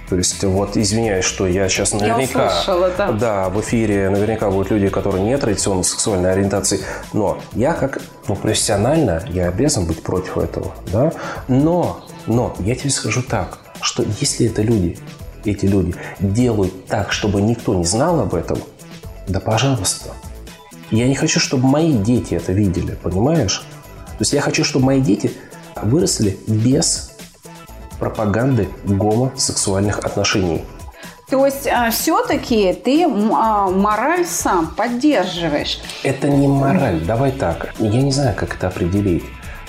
[0.09, 2.47] То есть, вот, извиняюсь, что я сейчас наверняка...
[2.47, 3.49] услышала, да.
[3.49, 6.81] в эфире наверняка будут люди, которые не традиционной сексуальной ориентации.
[7.13, 11.11] Но я как ну, профессионально, я обязан быть против этого, да.
[11.47, 14.99] Но, но, я тебе скажу так, что если это люди,
[15.51, 18.59] эти люди делают так, чтобы никто не знал об этом,
[19.27, 20.11] да пожалуйста.
[20.91, 23.63] Я не хочу, чтобы мои дети это видели, понимаешь?
[24.07, 25.31] То есть я хочу, чтобы мои дети
[25.81, 27.11] выросли без
[27.99, 30.63] пропаганды гомосексуальных отношений.
[31.29, 35.79] То есть все-таки ты а, мораль сам поддерживаешь.
[36.03, 37.01] Это не мораль.
[37.01, 37.73] Давай так.
[37.79, 39.23] Я не знаю, как это определить.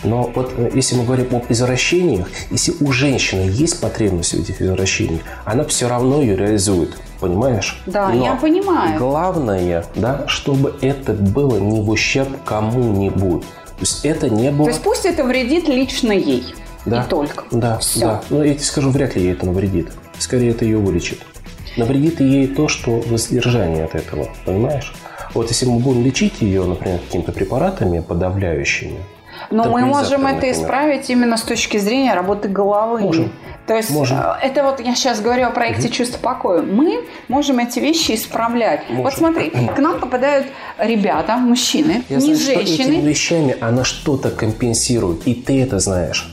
[0.04, 4.60] Но вот э, если мы говорим об извращениях, если у женщины есть потребность в этих
[4.60, 6.96] извращениях, она все равно ее реализует.
[7.20, 7.80] Понимаешь?
[7.86, 8.98] Да, Но я понимаю.
[8.98, 13.42] Главное, да, чтобы это было не в ущерб кому-нибудь.
[13.42, 14.66] То есть это не было...
[14.66, 16.54] То есть пусть это вредит лично ей.
[16.84, 17.02] Да.
[17.02, 17.44] И только.
[17.50, 18.00] Да, Всё.
[18.00, 18.22] да.
[18.30, 19.92] Но я тебе скажу, вряд ли ей это навредит.
[20.18, 21.18] Скорее, это ее вылечит.
[21.76, 24.28] Навредит ей то, что воздержание от этого.
[24.44, 24.94] Понимаешь?
[25.34, 29.00] Вот если мы будем лечить ее, например, какими-то препаратами подавляющими,
[29.50, 33.00] Но мы можем это исправить именно с точки зрения работы головы.
[33.00, 33.32] Можем.
[33.66, 34.18] То есть Можем.
[34.18, 36.62] э, это вот я сейчас говорю о проекте «Чувство покоя».
[36.62, 38.82] Мы можем эти вещи исправлять.
[38.88, 39.18] Вот Можем.
[39.18, 40.46] смотри, к нам попадают
[40.78, 43.08] ребята, мужчины, я не знаю, что этими женщины.
[43.08, 46.32] вещами она что-то компенсирует, и ты это знаешь.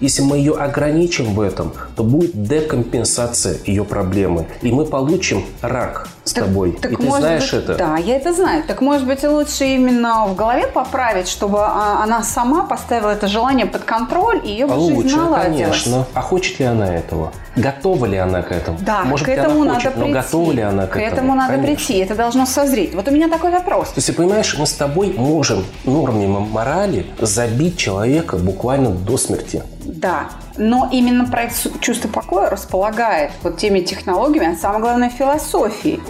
[0.00, 6.08] Если мы ее ограничим в этом, то будет декомпенсация ее проблемы, и мы получим рак
[6.24, 6.72] с тобой.
[6.80, 7.74] Так и ты знаешь быть, это?
[7.74, 8.62] Да, я это знаю.
[8.66, 13.66] Так может быть лучше именно в голове поправить, чтобы а, она сама поставила это желание
[13.66, 15.62] под контроль и ее бы жизнь Лучше, наладилась.
[15.82, 16.06] конечно.
[16.14, 17.32] А хочет ли она этого?
[17.56, 18.78] Готова ли она к этому?
[18.80, 20.08] Да, Может к быть, этому она надо хочет, прийти.
[20.08, 21.74] но готова ли она к, к этому надо Конечно.
[21.74, 21.98] прийти.
[21.98, 22.94] Это должно созреть.
[22.94, 23.88] Вот у меня такой вопрос.
[23.88, 29.62] То есть, ты понимаешь, мы с тобой можем нормами морали забить человека буквально до смерти.
[29.84, 36.00] Да, но именно проект «Су- «Чувство покоя» располагает вот теми технологиями, а самое главное философией,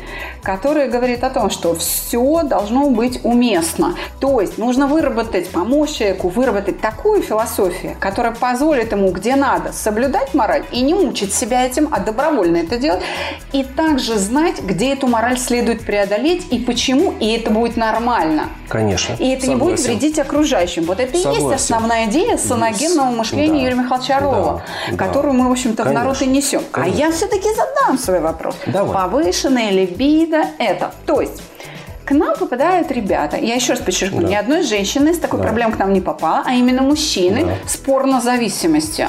[0.42, 3.94] которая говорит о том, что все должно быть уместно.
[4.20, 10.34] То есть нужно выработать, помочь человеку выработать такую философию, которая позволит ему где надо соблюдать
[10.34, 13.02] мораль и не мучить себя этим, а добровольно это делать.
[13.52, 18.44] И также знать, где эту мораль следует преодолеть и почему, и это будет нормально.
[18.68, 19.14] Конечно.
[19.18, 20.00] И это не будет Согласен.
[20.00, 20.84] вредить окружающим.
[20.84, 21.54] Вот это и есть Согласен.
[21.54, 23.64] основная идея саногенного мышления Да.
[23.64, 24.41] Юрия Михайловича Орлова, Да.
[24.96, 26.34] Которую мы, в общем-то, в народ и Конечно.
[26.36, 26.62] несем.
[26.72, 26.98] А Конечно.
[26.98, 28.56] я все-таки задам свой вопрос.
[28.66, 28.92] Давай.
[28.94, 30.92] Повышенная либидо это.
[31.06, 31.42] То есть
[32.04, 33.36] к нам попадают ребята.
[33.36, 34.28] Я еще раз подчеркну, Да.
[34.28, 35.44] ни одной женщины с такой Да.
[35.44, 37.54] проблемой к нам не попало, а именно мужчины Да.
[37.68, 39.06] с порнозависимостью.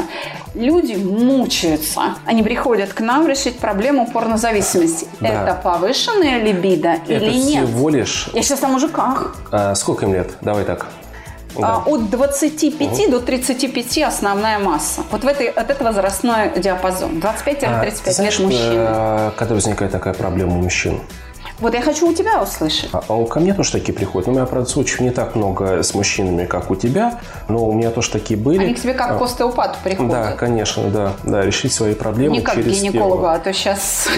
[0.53, 2.01] Люди мучаются.
[2.25, 5.07] Они приходят к нам решить проблему порнозависимости.
[5.19, 5.27] Да.
[5.27, 7.65] Это повышенная либидо Это или нет?
[7.67, 8.29] всего лишь...
[8.33, 9.35] Я сейчас о мужиках.
[9.51, 10.31] А, сколько им лет?
[10.41, 10.85] Давай так.
[11.55, 11.91] А, Да.
[11.91, 15.01] От 25 до 35 основная масса.
[15.11, 17.19] Вот в этой, от этого возрастной диапазон.
[17.19, 18.73] 25-35 А, лет знаешь, мужчины.
[18.75, 20.99] э, когда возникает такая проблема у мужчин?
[21.63, 22.89] Вот я хочу у тебя услышать.
[22.91, 24.27] А, а ко мне тоже такие приходят.
[24.27, 27.71] Ну, у меня, правда, случаев не так много с мужчинами, как у тебя, но у
[27.71, 28.65] меня тоже такие были.
[28.65, 30.11] Они к тебе как а, к остеопату приходят.
[30.11, 31.13] Да, конечно, да.
[31.23, 33.33] Да, решить свои проблемы Не как через гинекологу, тело.
[33.35, 34.09] а то сейчас...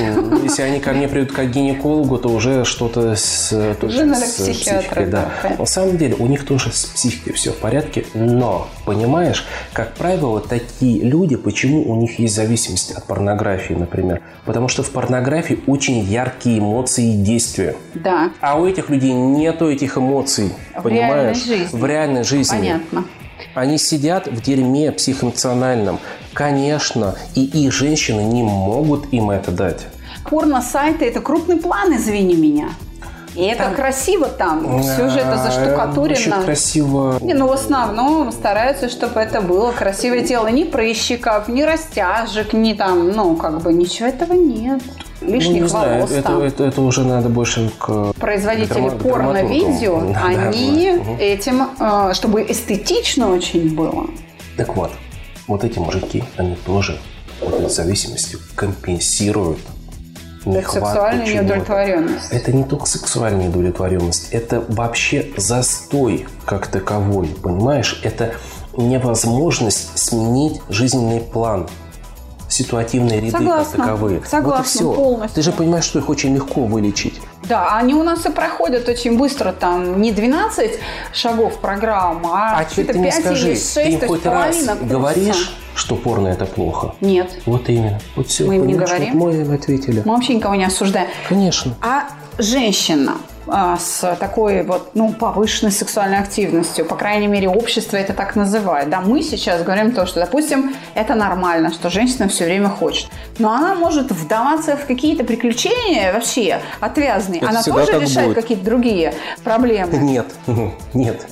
[0.41, 5.05] Если они ко мне придут как гинекологу, то уже что-то с, Уже надо с психикой.
[5.05, 5.29] Да.
[5.43, 5.55] да.
[5.59, 10.41] На самом деле у них тоже с психикой все в порядке, но, понимаешь, как правило,
[10.41, 14.23] такие люди, почему у них есть зависимость от порнографии, например?
[14.45, 17.34] Потому что в порнографии очень яркие эмоции и действия.
[17.93, 21.45] Да, А у этих людей нету этих эмоций, В понимаешь?
[21.45, 21.77] реальной жизни.
[21.79, 22.57] В реальной жизни.
[22.57, 23.05] понятно.
[23.53, 25.99] Они сидят в дерьме психоэмоциональном.
[26.33, 29.85] Конечно, и их женщины не могут им это дать.
[30.29, 32.69] Порно-сайты– это крупный план, извини меня.
[33.35, 36.43] И это красиво там, все же это А, Очень заштукатурено.
[36.45, 37.17] красиво.
[37.21, 40.47] Не, ну в основном стараются, чтобы это было красивое тело.
[40.47, 44.81] Ни прыщиков, ни растяжек, ни там, ну, как бы ничего этого нет.
[45.21, 46.41] Ну, Лишних не знаю, волос это, там.
[46.41, 50.01] это, это уже надо больше к Производители к драма- порно-видео.
[50.13, 54.07] Да, они да, этим, э, чтобы эстетично очень было.
[54.57, 54.91] Так вот,
[55.47, 56.97] вот эти мужики, они тоже
[57.41, 59.59] вот этой зависимостью компенсируют
[60.45, 62.31] нехватку сексуальная неудовлетворенность.
[62.31, 67.99] Это не только сексуальная удовлетворенность, это вообще застой как таковой, понимаешь?
[68.03, 68.33] Это
[68.77, 71.67] невозможность сменить жизненный план,
[72.55, 73.77] ситуативные ряды Согласна.
[73.77, 74.21] как таковые.
[74.25, 74.93] Согласна вот и все.
[74.93, 75.35] полностью.
[75.35, 77.21] Ты же понимаешь, что их очень легко вылечить.
[77.43, 80.79] Да, они у нас и проходят очень быстро, там не 12
[81.13, 84.77] шагов программы, а, А мне 5 скажи, или 6, ты им хоть раз курса.
[84.81, 86.95] говоришь, что порно это плохо?
[87.01, 87.99] Нет, Вот именно.
[88.15, 89.19] Вот все, Мы им не говорим.
[89.19, 90.01] вот мы им ответили.
[90.05, 91.07] мы вообще никого не осуждаем.
[91.29, 91.75] Конечно.
[91.81, 92.05] А
[92.39, 93.13] женщина
[93.47, 98.89] с такой вот, ну, повышенной сексуальной активностью, по крайней мере, общество это так называет.
[98.89, 103.09] Да, мы сейчас говорим то, что, допустим, это нормально, что женщина все время хочет.
[103.39, 107.39] Но она может вдаваться в какие-то приключения вообще отвязные.
[107.41, 108.35] Это она тоже решает будет.
[108.41, 109.97] какие-то другие проблемы.
[109.97, 110.27] Нет,
[110.93, 111.25] нет.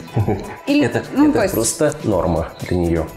[0.68, 3.08] Или- это ну, это есть- просто норма для нее.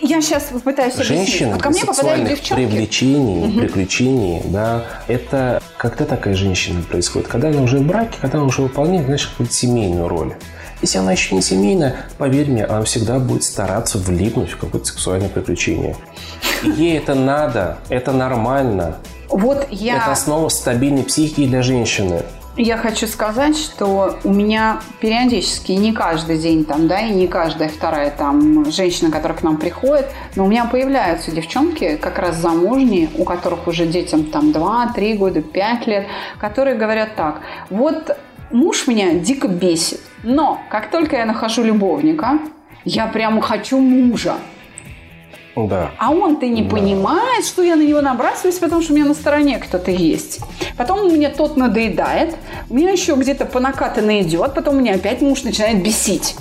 [0.00, 1.28] Я сейчас попытаюсь объяснить.
[1.28, 2.54] Женщина Вот ко мне попадают девчонки.
[2.54, 7.28] привлечений, приключений, да, это когда такая женщина происходит?
[7.28, 10.34] Когда она уже в браке, когда она уже выполняет, знаешь, какую-то семейную роль.
[10.80, 15.28] Если она еще не семейная, поверь мне, она всегда будет стараться влипнуть в какое-то сексуальное
[15.28, 15.96] приключение.
[16.62, 18.96] Ей это надо, это нормально.
[19.28, 19.98] Вот я...
[19.98, 22.22] Это основа стабильной психики для женщины.
[22.56, 27.70] Я хочу сказать, что у меня периодически, не каждый день там, да, и не каждая
[27.70, 33.08] вторая там женщина, которая к нам приходит, но у меня появляются девчонки, как раз замужние,
[33.16, 36.06] у которых уже детям там 2, 3 года, 5 лет,
[36.38, 37.40] которые говорят так,
[37.70, 38.18] вот
[38.50, 42.38] муж меня дико бесит, но как только я нахожу любовника,
[42.84, 44.34] я прямо хочу мужа.
[45.56, 45.90] Да.
[45.98, 49.58] А он-то не понимает, что я на него набрасываюсь, потому что у меня на стороне
[49.58, 50.40] кто-то есть.
[50.76, 52.36] Потом мне тот надоедает,
[52.70, 56.36] у меня еще где-то по накатанной идет, потом меня опять муж начинает бесить.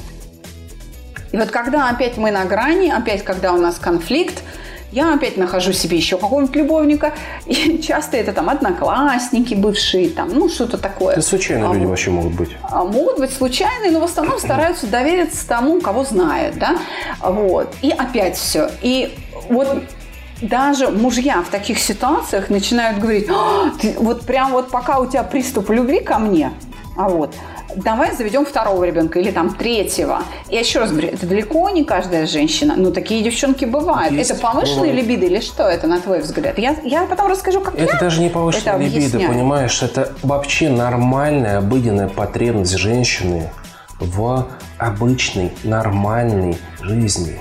[1.31, 4.43] И вот когда опять мы на грани, опять когда у нас конфликт,
[4.91, 7.13] я опять нахожу себе еще какого-нибудь любовника.
[7.45, 11.13] И часто это там одноклассники бывшие, там, ну, что-то такое.
[11.13, 12.49] Это случайно А люди вообще могут быть.
[12.63, 16.77] А, Могут быть случайные, но в основном стараются довериться тому, кого знают, да,
[17.21, 17.73] вот.
[17.81, 18.69] И опять все.
[18.81, 19.17] И
[19.49, 19.83] вот
[20.41, 25.23] даже мужья в таких ситуациях начинают говорить, «А, ты вот прям вот пока у тебя
[25.23, 26.51] приступ любви ко мне,
[26.97, 27.33] а вот,
[27.75, 30.23] давай заведем второго ребенка или там третьего.
[30.49, 34.13] Я еще раз говорю, это далеко не каждая женщина, но такие девчонки бывают.
[34.13, 34.95] Есть, это повышенная бывает.
[34.95, 36.57] либидо или что это, на твой взгляд?
[36.57, 39.31] Я, я потом расскажу, как Это я даже не повышенная это либидо, объясняю.
[39.31, 39.81] понимаешь?
[39.81, 43.51] Это вообще нормальная, обыденная потребность женщины
[43.99, 44.47] в
[44.77, 47.39] обычной, нормальной жизни.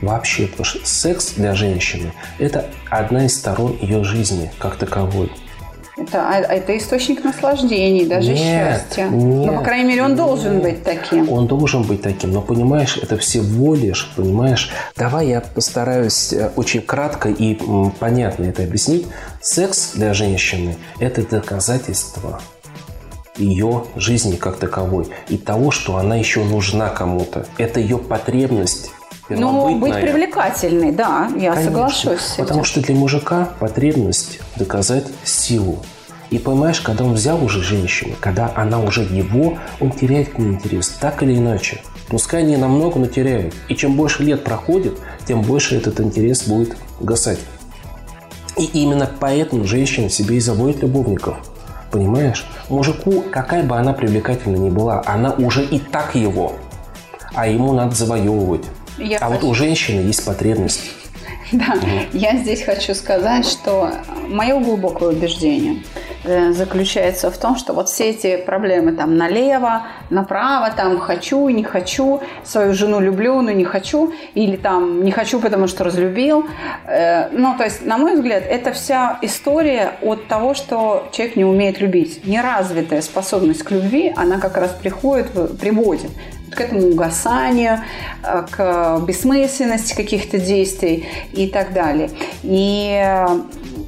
[0.00, 5.32] Вообще, потому что секс для женщины– это одна из сторон ее жизни как таковой.
[5.98, 8.38] Это, а- это источник наслаждений, даже Нет,
[8.86, 9.08] счастья.
[9.08, 10.62] нет, ну, по крайней мере, он должен нет.
[10.62, 11.30] быть таким.
[11.30, 16.82] Он должен быть таким, но понимаешь, это всего лишь, понимаешь, давай я постараюсь э, очень
[16.82, 17.58] кратко и
[17.98, 19.06] понятно это объяснить.
[19.40, 22.40] Секс для женщины– это доказательство
[23.36, 27.46] ее жизни как таковой и того, что она еще нужна кому-то.
[27.56, 28.90] Это ее потребность
[29.28, 31.62] Ну, быть привлекательной, да, я Конечно.
[31.62, 32.34] соглашусь.
[32.36, 35.78] Потому что для мужика потребность доказать силу.
[36.30, 40.50] И понимаешь, когда он взял уже женщину, когда она уже его, он теряет к ней
[40.54, 41.80] интерес, так или иначе.
[42.08, 43.54] Пускай не намного, но теряет.
[43.68, 47.38] И чем больше лет проходит, тем больше этот интерес будет гасать.
[48.56, 51.36] И именно поэтому женщина себе и заводит любовников.
[51.90, 52.46] Понимаешь?
[52.68, 56.54] Мужику, какая бы она привлекательна ни была, она уже и так его.
[57.34, 58.64] А ему надо завоевывать.
[58.98, 60.80] Я а вот хочу- у женщины есть потребность.
[61.52, 61.74] Да,
[62.12, 63.90] я здесь хочу сказать, что
[64.28, 65.82] мое глубокое убеждение,
[66.24, 71.64] э, заключается в том, что вот все эти проблемы там налево, направо, там хочу, не
[71.64, 76.44] хочу, свою жену люблю, но не хочу, или там не хочу, потому что разлюбил.
[76.86, 81.44] Э, ну, то есть, на мой взгляд, это вся история от того, что человек не
[81.44, 82.26] умеет любить.
[82.26, 85.28] Неразвитая способность к любви, она как раз приходит,
[85.58, 86.10] приводит
[86.54, 87.80] к этому угасанию,
[88.22, 92.10] э, к бессмысленности каких-то действий и так далее.
[92.42, 93.24] И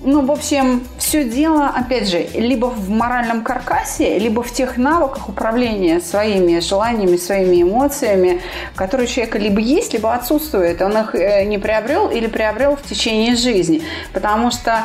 [0.02, 5.28] ну, в общем, все дело, опять же, либо в моральном каркасе, либо в тех навыках
[5.28, 8.40] управления своими желаниями, своими эмоциями,
[8.74, 10.80] которые у человека либо есть, либо отсутствуют.
[10.80, 13.82] Он их э, не приобрел или приобрел в течение жизни.
[14.12, 14.84] Потому что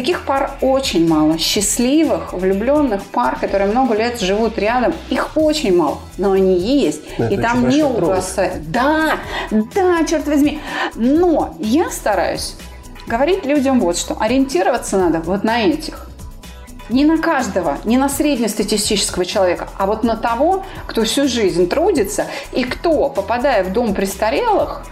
[0.00, 1.36] Таких пар очень мало.
[1.36, 5.98] Счастливых, влюбленных пар, которые много лет живут рядом, их очень мало.
[6.16, 7.02] Но они есть.
[7.18, 8.72] Это и там не угасает.
[8.72, 9.18] Да,
[9.50, 10.58] да, черт возьми.
[10.94, 12.54] Но я стараюсь
[13.06, 14.16] говорить людям вот что.
[14.18, 16.08] Ориентироваться надо вот на этих.
[16.88, 22.24] Не на каждого, не на среднестатистического человека, а вот на того, кто всю жизнь трудится
[22.52, 24.82] и кто, попадая в дом престарелых,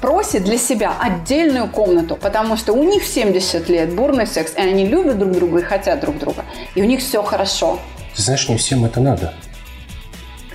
[0.00, 4.86] просит для себя отдельную комнату, потому что у них 70 лет бурный секс, и они
[4.86, 6.44] любят друг друга и хотят друг друга,
[6.74, 7.78] и у них все хорошо.
[8.16, 9.34] Ты знаешь, не всем это надо.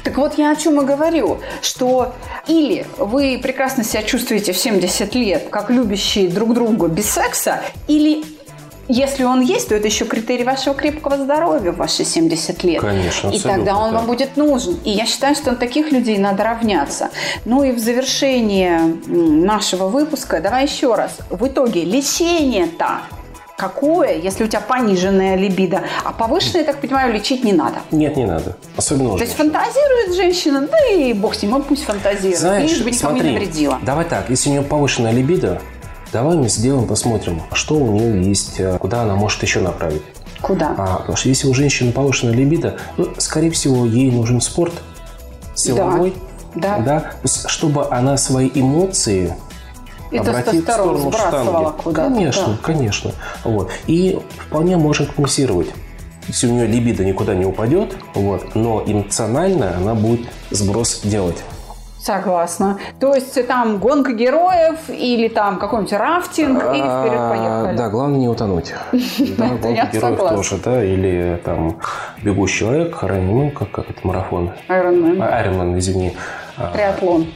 [0.04, 2.14] Так вот я о чем и говорю, что
[2.48, 8.24] или вы прекрасно себя чувствуете в 70 лет, как любящие друг друга без секса, или
[8.88, 12.82] если он есть, то это еще критерий вашего крепкого здоровья в ваши 70 лет.
[12.82, 13.98] Конечно, И тогда он да.
[13.98, 14.78] вам будет нужен.
[14.84, 17.10] И я считаю, что на таких людей надо равняться.
[17.46, 21.18] Ну и в завершение нашего выпуска, давай еще раз.
[21.30, 23.02] В итоге лечение-то
[23.58, 25.84] Какое, если у тебя пониженная либидо?
[26.04, 27.78] А повышенное, я так понимаю, лечить не надо.
[27.90, 28.58] Нет, не надо.
[28.76, 29.16] Особенно.
[29.16, 32.38] То есть фантазирует женщина, да и бог с ним, он пусть фантазирует.
[32.38, 33.80] Знаешь, лишь бы никому смотри, не навредила.
[33.82, 35.62] Давай так, если у нее повышенная либидо,
[36.12, 40.04] давай мы сделаем, посмотрим, что у нее есть, э, куда она может еще направить.
[40.42, 40.76] Куда?
[40.78, 44.74] А, потому что если у женщины повышенная либидо, ну, скорее всего, ей нужен спорт
[45.56, 46.14] силовой.
[46.54, 46.78] Да.
[46.80, 47.12] да.
[47.24, 47.30] да?
[47.48, 49.36] Чтобы она свои эмоции
[50.12, 51.94] и обратить в сторону штанги.
[51.94, 52.58] Конечно, да.
[52.62, 53.12] конечно.
[53.44, 53.72] Вот.
[53.88, 55.68] И вполне может компенсировать.
[56.28, 61.38] Если у нее либидо никуда не упадет, вот, но эмоционально она будет сброс делать.
[62.06, 62.78] Согласна.
[63.00, 67.78] То есть там гонка героев или там какой-нибудь рафтинг и вперед а, поехали.
[67.78, 68.74] Да, главное не утонуть.
[69.38, 71.80] Да, гонка героев тоже, да, или там
[72.22, 74.52] бегущий человек, ранний, как, как это марафон?
[74.70, 75.18] Ironman.
[75.18, 76.14] Ironman, извини.
[76.58, 77.28] А, триатлон.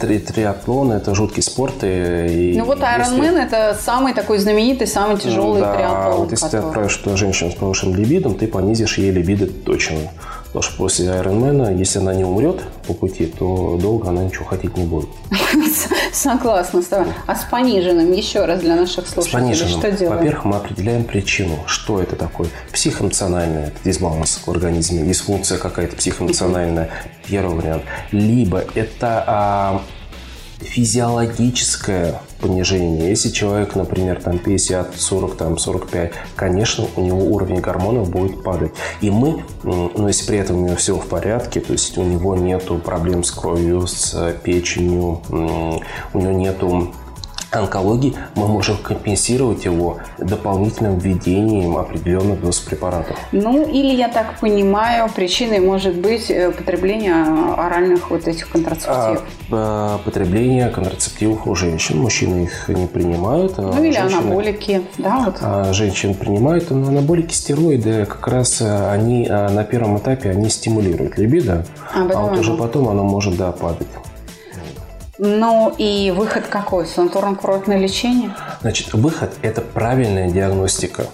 [0.00, 1.74] Три, триатлон– это жуткий спорт.
[1.82, 6.16] И, ну вот Ironman если...– это самый такой знаменитый, самый тяжелый да, триатлон.
[6.16, 6.60] вот если который...
[6.62, 9.98] ты отправишь женщину с повышенным либидом, ты понизишь ей либидо точно.
[10.52, 14.76] Потому что после Ironman, если она не умрет по пути, то долго она ничего хотеть
[14.76, 15.08] не будет.
[16.12, 17.12] Согласна с тобой.
[17.26, 20.18] А с пониженным, еще раз для наших слушателей, что делаем?
[20.18, 21.56] Во-первых, мы определяем причину.
[21.66, 22.48] Что это такое?
[22.72, 26.90] Психоэмоциональная дисбаланс в организме, дисфункция какая-то психоэмоциональная.
[27.28, 27.84] Первый вариант.
[28.10, 29.82] Либо это а,
[30.60, 33.08] физиологическое понижение.
[33.08, 38.72] Если человек, например, там 50, 40, там 45, конечно, у него уровень гормонов будет падать.
[39.00, 42.36] И мы, ну, если при этом у него все в порядке, то есть у него
[42.36, 46.94] нету проблем с кровью, с печенью, у него нету
[47.50, 53.16] онкологии мы можем компенсировать его дополнительным введением определенных доз препаратов.
[53.32, 57.14] Ну, или, я так понимаю, причиной может быть э, потребление
[57.56, 59.24] оральных вот этих контрацептивов.
[59.50, 61.98] А, потребление контрацептивов у женщин.
[61.98, 63.54] Мужчины их не принимают.
[63.58, 64.82] А ну, или женщины, анаболики.
[64.98, 65.36] Да, вот.
[65.40, 66.70] А женщин принимают.
[66.70, 72.20] Но анаболики, стероиды, как раз э, они на первом этапе они стимулируют либидо, а, а
[72.22, 73.88] вот уже потом оно может да, падать.
[75.22, 76.86] Ну и выход какой?
[76.86, 78.34] Санаторно-курортное лечение?
[78.62, 81.04] Значит, выход– это правильная диагностика.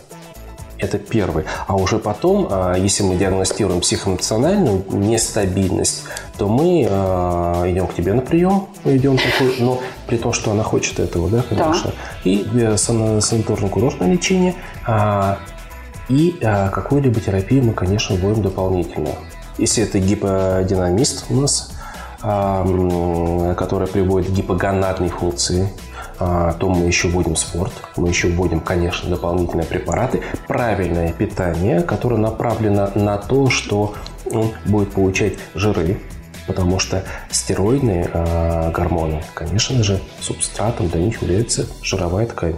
[0.79, 1.45] Это первый.
[1.67, 6.05] А уже потом, а, если мы диагностируем психоэмоциональную нестабильность,
[6.39, 10.63] то мы а, идем к тебе на прием, идем такой, но при том, что она
[10.63, 11.91] хочет этого, да, конечно.
[11.91, 12.31] Да.
[12.31, 14.55] И э, санаторно-курортное лечение,
[14.87, 15.39] а,
[16.09, 19.11] и какую-либо терапию мы, конечно, вводим дополнительно.
[19.59, 21.73] Если это гиподинамист у нас,
[22.27, 25.68] которая приводит к гипогонадной функции,
[26.18, 32.16] а, то мы еще вводим спорт, мы еще вводим, конечно, дополнительные препараты, правильное питание, которое
[32.16, 33.95] направлено на то, что
[34.33, 36.01] он будет получать жиры,
[36.47, 42.57] потому что стероидные э, гормоны, конечно же, субстратом для них является жировая ткань.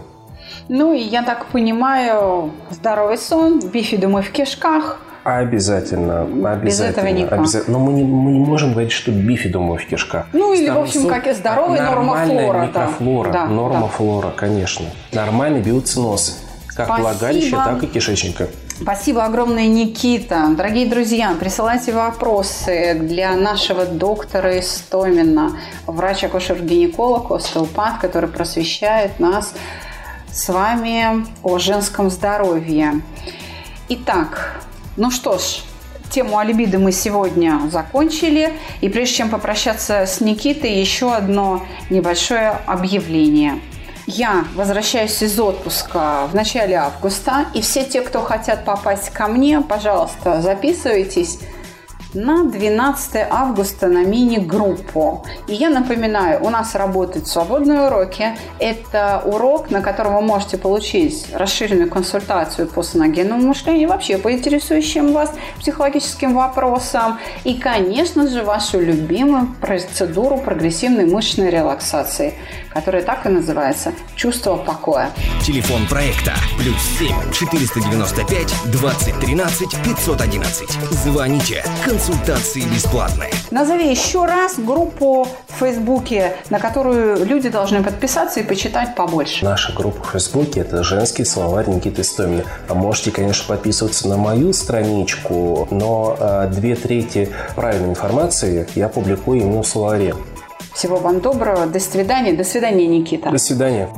[0.69, 5.01] Ну и я так понимаю, здоровый сон, бифидумы в кишках–
[5.37, 6.65] Обязательно, обязательно.
[6.65, 7.39] Без этого никак.
[7.41, 7.79] Обязательно.
[7.79, 10.27] Но мы не, мы не можем говорить, что бифидумы в кишках.
[10.33, 12.67] Ну или, в общем, как и здоровая норма флора.
[12.67, 13.47] Микрофлора, да.
[13.47, 14.87] норма да, флора, конечно.
[15.13, 16.43] Нормальный биоциноз.
[16.75, 17.07] Как Спасибо.
[17.09, 18.49] влагалища, так и кишечника.
[18.81, 20.47] Спасибо огромное, Никита.
[20.57, 29.53] Дорогие друзья, присылайте вопросы для нашего доктора Истомина, врач-акушер-гинеколог, остеопат, который просвещает нас
[30.33, 33.03] с вами о женском здоровье.
[33.91, 34.61] Итак,
[34.99, 35.63] ну что ж,
[36.11, 38.53] тему о мы сегодня закончили.
[38.83, 43.61] И прежде чем попрощаться с Никитой, еще одно небольшое объявление–
[44.11, 49.61] я возвращаюсь из отпуска в начале августа, и все те, кто хотят попасть ко мне,
[49.61, 51.41] пожалуйста, записывайтесь
[52.15, 55.25] на 12 августа на мини-группу.
[55.47, 58.37] И я напоминаю, у нас работают свободные уроки.
[58.59, 65.13] Это урок, на котором вы можете получить расширенную консультацию по саногенному мышлению, вообще по интересующим
[65.13, 67.19] вас психологическим вопросам.
[67.45, 72.35] И, конечно же, вашу любимую процедуру прогрессивной мышечной релаксации,
[72.79, 75.11] которая так и называется «Чувство покоя».
[75.45, 80.71] Телефон проекта плюс 7 495 2013 511.
[80.93, 81.65] Звоните.
[81.85, 83.31] Консультации бесплатные.
[83.51, 89.45] Назови еще раз группу в Фейсбуке, на которую люди должны подписаться и почитать побольше.
[89.45, 92.45] Наша группа в Фейсбуке– это «Женский словарь Никиты Стомина».
[92.69, 99.41] А можете, конечно, подписываться на мою страничку, но э, две трети правильной информации я публикую
[99.41, 100.15] именно в словаре.
[100.79, 101.67] Всего вам доброго.
[101.67, 102.33] До свидания.
[102.35, 103.31] До свидания, Никита.
[103.31, 103.89] До свидания.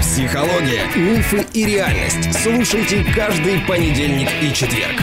[0.00, 2.40] Психология, мифы и реальность.
[2.40, 4.94] Слушайте каждый понедельник и четверг.